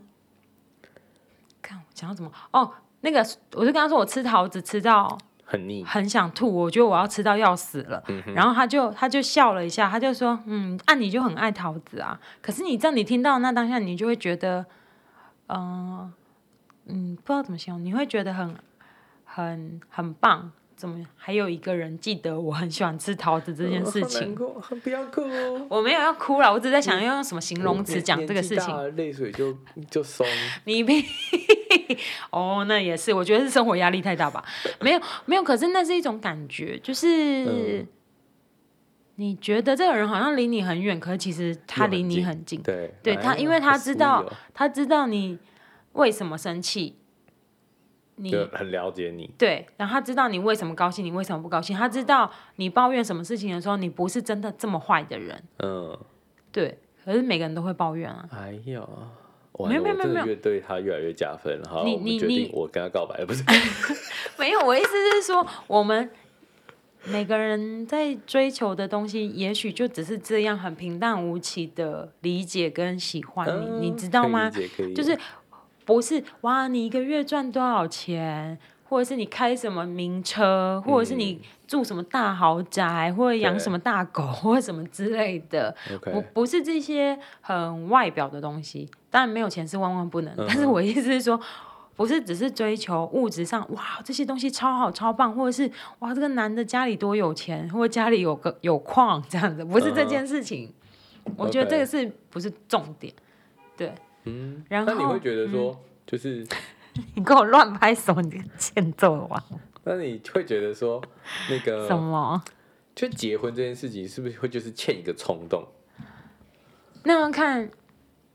[1.61, 3.19] 看我讲到什么哦，那个
[3.53, 5.17] 我就跟他说，我吃桃子吃到。
[5.45, 8.03] 很腻，很想吐，我觉得我要吃到要死了。
[8.07, 12.19] 嗯、然后他就他就笑了一下，他就说：“嗯，按、啊、你就很爱桃子啊。
[12.41, 14.65] 可是你知道，你听到那当下，你就会觉得，
[15.47, 16.13] 嗯、呃、
[16.87, 18.55] 嗯，不知道怎么形容，你会觉得很
[19.23, 20.51] 很很棒。
[20.75, 24.35] 怎么还有一个人记得我很喜欢吃桃子这件 事情？
[24.39, 25.67] 哦、 不要哭哦！
[25.69, 28.95] 我没有要哭了，我只是在想要用什么形容词讲这个事情。
[28.95, 29.57] 泪水就
[29.89, 30.25] 就松。
[30.65, 31.05] 你屁！
[32.29, 34.43] 哦，那也是，我觉得是生活压力太大吧。
[34.81, 37.87] 没有没有，可是那是一种感觉，就是、嗯、
[39.15, 42.61] 你觉得这个人好像离你很远，可是其实他离你很近。
[42.61, 45.39] 对，对他，因为他知道，他知道你
[45.93, 46.97] 为什么生气。
[48.17, 55.97] 你很了解你，对，然后他知道你为什么高兴，你为什么不高兴，他知道你抱怨什么事情的时候，你不是真的这么坏的人，嗯，
[56.49, 58.81] 对，可是每个人都会抱怨啊，哎呀，
[59.67, 63.43] 没有没有没有越对他越来越加分，好，你你你，我跟他告白，不是，
[64.39, 66.09] 没有，我意思是说，我们
[67.03, 74.49] 每个人在追求的东西，也许就只是这样很平淡无奇的理解跟喜欢你，嗯、你知道吗？
[74.95, 75.17] 就是。
[75.85, 78.57] 不是哇，你一个月赚多少钱，
[78.89, 85.75] 或者是你开什么名车，或者是你住什么大豪宅，或者养什么大狗， 或者什么之类的。
[86.11, 90.35] 我、不是这些很外表的东西，当然没有钱是万万不能。
[90.35, 90.45] Uh-huh.
[90.47, 91.39] 但是我意思是说，
[91.95, 100.73] 不是只是追求物质上哇这些东西超好超棒，或者是哇这个男的家里多有钱，或者家里有个有矿这样子，不是这件事情。
[101.25, 101.31] Uh-huh.
[101.37, 103.13] 我觉得这个是不是重点？
[103.77, 103.93] 对。
[104.25, 106.45] 嗯，然后那你会觉得说，嗯、就是
[107.15, 109.43] 你跟我乱拍手，你欠揍王。
[109.83, 111.01] 那你会觉得说，
[111.49, 112.43] 那个什么？
[112.95, 115.63] 就结婚这件事情，是不是会就是欠一个冲动？
[117.03, 117.69] 那要看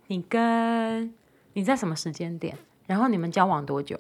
[0.07, 1.13] 你跟
[1.55, 3.99] 你在什么时间点，然后你们交往多久？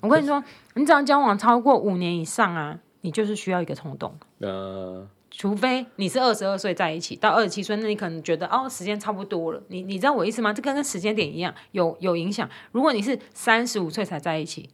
[0.00, 0.42] 我跟你说，
[0.74, 4.18] 你只要交往超过五年以上啊，你就是需要一个冲动。
[4.38, 5.08] 呃。
[5.38, 9.62] 除非你是二十二岁在一起，到二十七岁，那你可能觉得哦，时间差不多了。
[9.68, 10.52] 你你知道我意思吗？
[10.52, 12.50] 这跟跟时间点一样，有有影响。
[12.72, 14.68] 如果你是三十五岁才在一起，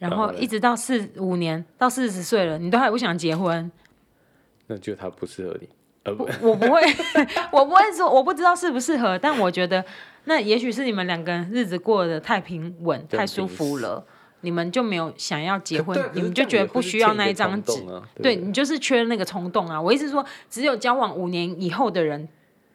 [0.00, 3.70] 然后一直到四五年到四十岁了，你都还不想结婚，
[4.66, 5.68] 那就他不适合你。
[6.02, 6.82] 呃不，我不会，
[7.52, 9.84] 我不会说我不知道适不适合，但我觉得
[10.24, 14.04] 那也许是你们两个人日子过得太平稳、太舒服了。
[14.42, 19.80] 你们就没有想要结婚，你们就觉得不需要那一张纸，啊，对，你就是缺那个冲动啊！
[19.80, 22.28] 我意思是说，只有交往五年以后的人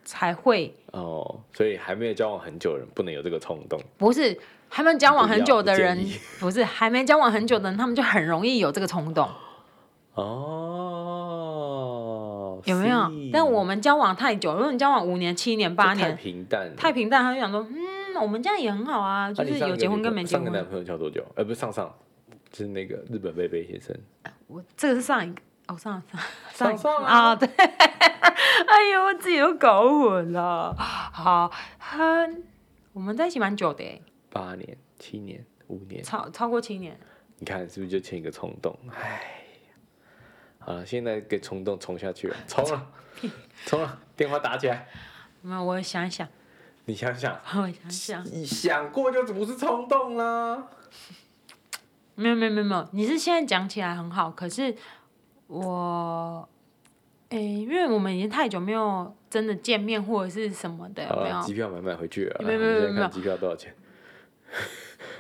[0.06, 3.80] 才会哦，所以还没有交往很久的人不能有这个冲动。
[3.98, 4.40] 不是，
[4.70, 6.04] 还没交往很久的人，
[6.40, 9.30] 不，不是还没交往很久的人，他们就很容易有这个冲动。
[10.14, 10.24] 哦，
[12.64, 13.12] 有没有？
[13.34, 17.97] 但我们交往太久，如果你交往五年、七年、八年，太平淡，太平淡，他就想说，嗯。
[18.22, 20.46] 我们这样也很好啊，就是有结婚跟没结婚。
[20.46, 21.24] 上个男朋友交多久？
[21.36, 21.94] 呃，不是上上，
[22.52, 23.96] 就是那个日本贝贝先生。
[24.48, 26.02] 我这个是上一个，哦，上
[26.54, 27.48] 上上上啊，对。
[28.68, 30.74] 哎呦，我自己都搞混了。
[30.76, 32.44] 好，很，
[32.94, 37.00] 我们在一起蛮久的，八年、七年、五年，超超过七年。
[37.40, 38.76] 你看是不是就欠一个冲动？
[38.90, 39.22] 哎，
[40.60, 42.88] 好了，现在给冲动冲下去了，冲了，
[43.66, 44.88] 冲了，电话打起来。
[45.44, 46.28] 那我想一想。
[46.88, 50.68] 你想想， 我想想，你想过就不是冲动啦。
[52.16, 54.74] 没有没有没有没有，你是现在讲起来很好，可是
[55.48, 56.48] 我，
[57.30, 61.42] 哎、欸，因为我们已经太久没有真的见面或者是什么的，有没有？
[61.42, 63.76] 机票买买回去了，没有没有没有，机票多少钱？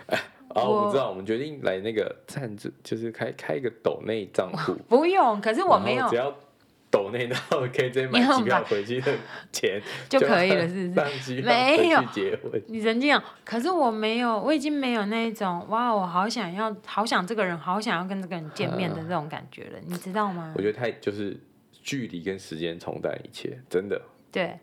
[0.07, 0.17] 哎，
[0.55, 4.73] 哦，我，我知道，我们决定来那个赞助，就是开开一个抖内账户。
[4.87, 6.07] 不用，可是我没有。
[6.07, 6.33] 只要
[6.97, 9.13] 抖内 到可以直接买机票回去的
[9.51, 9.79] 钱
[10.09, 11.41] 就可以了，是不是？
[11.43, 20.53] 没有结婚，你人这样，可是我没有，我已经没有那种哇，我好想要，好想这个人，好想要跟这个人见面的这种感觉了，你知道吗？
[20.57, 21.39] 我觉得太就是
[21.71, 24.01] 距离跟时间冲淡一切，真的。
[24.31, 24.59] 对，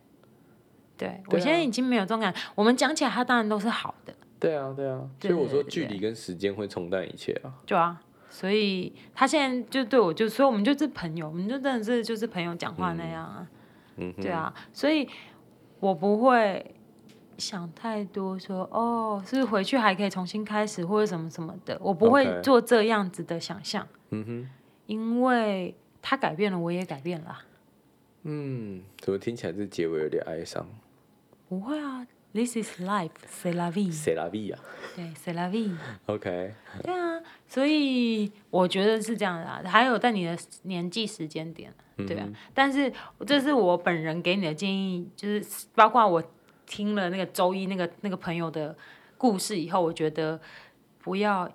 [0.99, 2.41] 对，我现在已经没有这种感觉。
[2.57, 4.13] 我们讲起来，他当然都是好的。
[4.41, 7.55] 对啊，对啊，所以我说距离跟时间会冲淡一切啊。
[7.65, 8.01] 对啊。
[8.35, 13.47] 所以他现在就对我就，所以我们就是朋友，我们就真的是就是朋友讲话那样啊，
[13.97, 15.09] 嗯，对啊，所以
[15.79, 16.75] 我不会
[17.39, 24.51] 想太多说，说哦，是不是回去还可以重新开始或者什么什么的，我不会做这样子的想象，嗯哼，
[24.87, 27.39] 因为他改变了，我也改变了，
[28.25, 30.67] 嗯，怎么听起来这结尾有点哀伤？
[31.49, 32.05] 不会啊。
[32.35, 33.93] This is life, c'est la vie.
[33.93, 34.59] C'est la vie 啊。
[34.97, 35.71] 对，c'est la vie.
[36.07, 36.53] OK。
[36.83, 37.23] 对啊，
[37.55, 39.63] 所以我觉得是这样的啊。
[39.65, 42.25] 还有在你的年纪时间点，对啊。
[42.27, 42.93] 嗯、但是
[43.25, 46.21] 这是我本人给你的建议，就是包括我
[46.67, 48.77] 听了那个周一那个那个朋友的
[49.17, 50.41] 故事以后，我觉得
[50.99, 51.49] 不要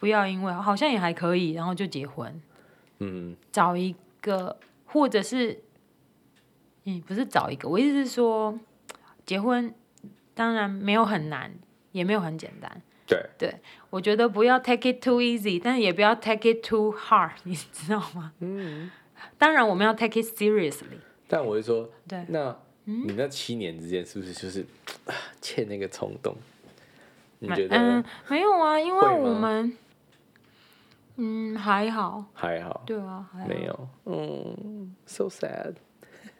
[0.00, 2.40] 不要因为好像也还可以，然后就结婚。
[3.00, 3.36] 嗯。
[3.52, 5.62] 找一个，或者是，
[6.84, 8.58] 嗯，不是找一个，我意思是说，
[9.26, 9.74] 结婚。
[10.36, 11.54] 当然没有很难，
[11.92, 12.82] 也没有很简单。
[13.06, 13.54] 对，对
[13.90, 18.32] 我觉得不要 take it too easy，但是也不要 take it too hard， 你知道吗？
[18.40, 18.90] 嗯。
[19.38, 20.98] 当然我们要 take it seriously。
[21.26, 24.64] 但我是说，对，那你那七年之间是不是就是
[25.40, 26.36] 欠那个冲动？
[27.38, 27.76] 你觉得？
[27.76, 29.76] 嗯，没有啊，因为我们，
[31.16, 35.74] 嗯，还好，还好，对啊，还好没有，嗯，so sad。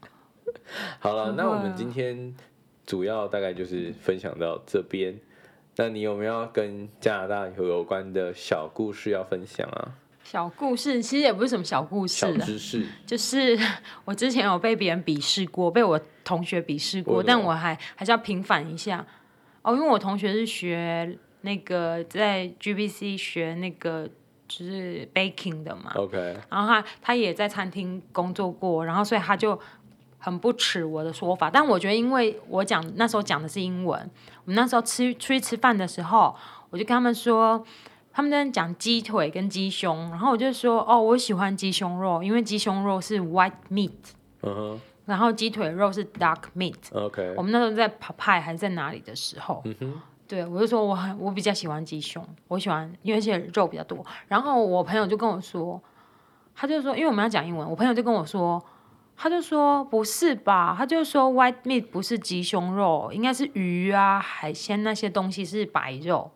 [1.00, 2.34] 好了，那我们今天
[2.86, 5.18] 主要大概就是分享到这边。
[5.76, 9.92] 那你有没有跟加拿大有有关的小故事要分享啊？
[10.22, 12.86] 小故事其实也不是什么小故事，小知识。
[13.06, 13.58] 就是
[14.06, 19.04] 我之前有被别人鄙视过，被我同学鄙视过，但我还还是要平反一下。
[19.62, 24.08] 哦，因为我同学是学那个在 GBC 学那个
[24.46, 26.16] 就是 baking 的嘛，OK，
[26.48, 29.58] 然后他他也在餐厅工作过，然后所以他就
[30.24, 33.98] 很不耻我的说法，但我觉得因为我讲那时候讲的是英文，
[34.44, 36.34] 我们那时候吃出去吃饭的时候，
[36.70, 37.64] 我就跟他们说。
[38.16, 43.90] 他们在讲鸡腿跟鸡胸，然后我就说哦，我喜欢鸡胸肉，因为鸡胸肉是 white meat，
[44.42, 46.76] 嗯哼，然后鸡腿肉是 dark meat。
[46.92, 54.06] OK，我们那时候在 p 派还是在哪里的时候，嗯哼，对，我就说我很我比较喜欢鸡胸，我喜欢因为而且肉比较多。
[54.28, 55.82] 然后我朋友就跟我说，
[56.54, 58.64] 他就说因为我们要讲英文，我朋友就跟我说，
[59.16, 66.30] 他就说不是吧，他就说 white meat 不是鸡胸肉，应该是鱼啊海鲜那些东西是白肉，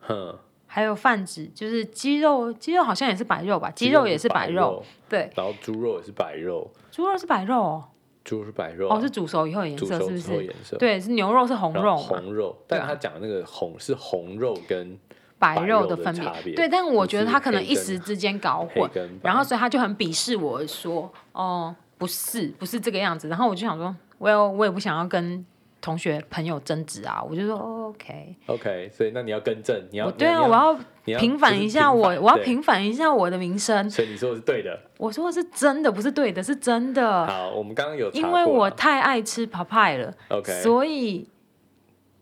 [0.00, 0.38] 哼。
[0.66, 3.70] 还有泛指，就是鸡肉，鸡肉好像也是白肉吧？
[3.70, 5.30] 鸡肉也是白肉，肉对。
[5.36, 7.84] 然后猪肉也是白肉，猪肉是白肉哦。
[8.24, 10.44] 猪肉是白肉、啊、哦，是煮熟以后的颜色，是不是？
[10.44, 12.56] 颜色对，是牛肉是红肉，红肉。
[12.66, 14.98] 但他讲的那个红是红肉跟
[15.38, 16.56] 白肉的分别。
[16.56, 18.90] 对，但我觉得他可能一时之间搞混，
[19.22, 21.72] 然后所以他就很鄙视我说，哦，
[22.04, 23.28] 不是，不是这个样子。
[23.28, 25.44] 然后我就想说，我也我也不想要跟。
[25.80, 33.90] 同学朋友争执啊，我就说 OK OK，所以那你要更正，你要对啊，我要平反一下我，我要平反一下我的名声。
[33.90, 37.26] 所以你说的是对的，我说的是真的，不是对的，是真的。
[37.26, 41.28] 好，我们刚刚有因为我太爱吃 Popeye 了，OK，所以。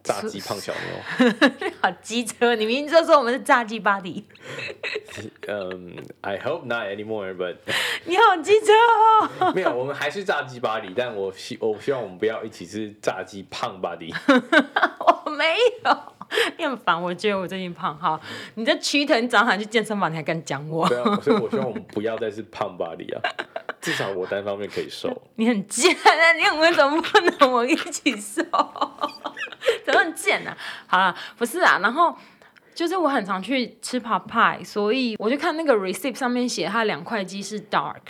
[0.02, 1.30] 炸鸡胖小妞，
[1.80, 2.54] 好机车！
[2.56, 4.22] 你明明就说我们是炸鸡 buddy。
[5.46, 7.56] 嗯，I hope not anymore，but
[8.06, 8.72] 你好机车
[9.40, 9.52] 哦。
[9.54, 14.12] 没有，我们还是炸鸡 buddy，但我希我希望我们不要一起是炸鸡胖 buddy。
[14.98, 15.98] 我没有，
[16.58, 17.96] 你很烦，我觉得我最近胖。
[17.96, 18.20] 哈，
[18.56, 20.88] 你这躯体，你早上去健身房，你还敢讲我？
[20.88, 23.22] 对啊，所以我希望我们不要再是胖 buddy 啊，
[23.82, 25.10] 至少我单方面可以瘦。
[25.34, 26.32] 你很贱啊！
[26.32, 28.40] 你为什么不能我一起瘦？
[29.84, 30.56] 怎么很贱呢、啊？
[30.86, 32.16] 好了，不是啊，然后
[32.74, 38.00] 就是我很常去吃 p o p i 所以我就看那个 receipt 上面写它两块鸡是 dark，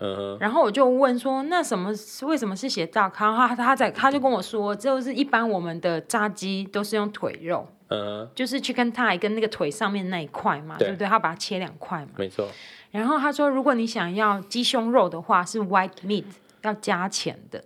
[0.00, 1.92] 嗯哼，然后我就问说，那什么
[2.22, 2.88] 为什么是写？
[2.92, 11.06] 然后他他在他就跟我说，就是一般我们的炸鸡都是用腿肉，嗯哼，就是 chicken thigh 跟那个腿上面那一块嘛，对，对不对？
[11.06, 12.48] 他把它切两块嘛，没错。
[12.90, 16.24] 然后他说，如果你想要鸡胸肉的话，是 white meat
[16.62, 17.62] 要加钱的，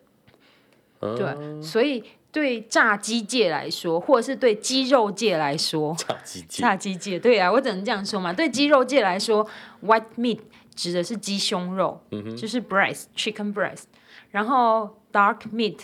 [1.00, 2.02] 嗯、对，所以。
[2.34, 8.32] 对炸鸡界来说，或者是对鸡肉界来说，炸鸡界，炸鸡界，对啊，我只能这样说嘛。
[8.32, 9.48] 对鸡肉界来说
[9.84, 10.40] ，white meat
[10.74, 13.84] 指的是鸡胸肉，嗯，就是 breast chicken breast，
[14.30, 15.78] 然后 dark meat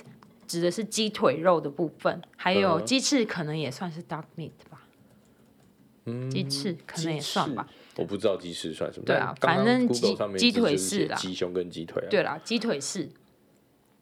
[0.47, 4.83] 指的是鸡腿肉的部分，还有鸡翅可能也算是 dark meat 吧。
[6.07, 7.69] 嗯，鸡翅可能也算吧。
[7.97, 9.05] 我不知道鸡翅算什么。
[9.05, 12.09] 对啊，反正鸡鸡腿是啦，鸡胸跟鸡腿啊。
[12.09, 13.09] 对啦，鸡腿是。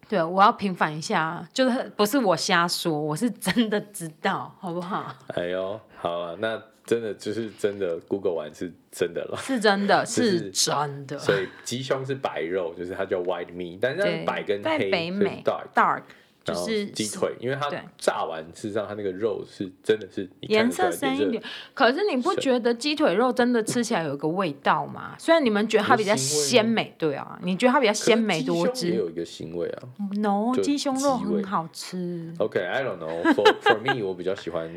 [0.07, 5.13] 对，我要平反一下，就是不是我瞎说，我是真的知道，好不好？
[5.35, 6.59] 哎呦，好啊，那
[6.89, 11.19] 真的就是真的，Google 完是真的了，是真的， 是真的。
[11.19, 16.01] 所以鸡胸是白肉，就是它叫 white meat，但是白跟黑在北美 dark dark。
[16.41, 21.43] 就是鸡腿，因为它炸完，事实上它那个肉是真的是颜色深一点。
[21.75, 25.15] 可是你不觉得鸡腿肉真的吃起来有一个味道吗？
[25.19, 29.83] 虽然你们觉得它比较鲜美，对啊，你觉得它比较鲜美多汁，也有一个腥味啊。
[30.13, 32.33] No，鸡胸肉很好吃。
[32.39, 33.21] OK，I don't know。
[33.33, 34.67] For for me，我比较喜欢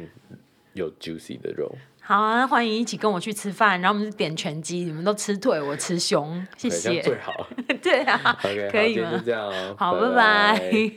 [0.75, 1.75] 有 juicy 的肉。
[2.13, 7.01] 好啊，欢迎一起跟我去吃饭，然后我们是点全鸡，你们都吃腿，我吃胸，谢谢。
[7.01, 7.33] 最好。
[7.83, 8.39] 对啊，
[8.71, 9.13] 可以吗？
[9.13, 10.93] 就这样，好，拜拜。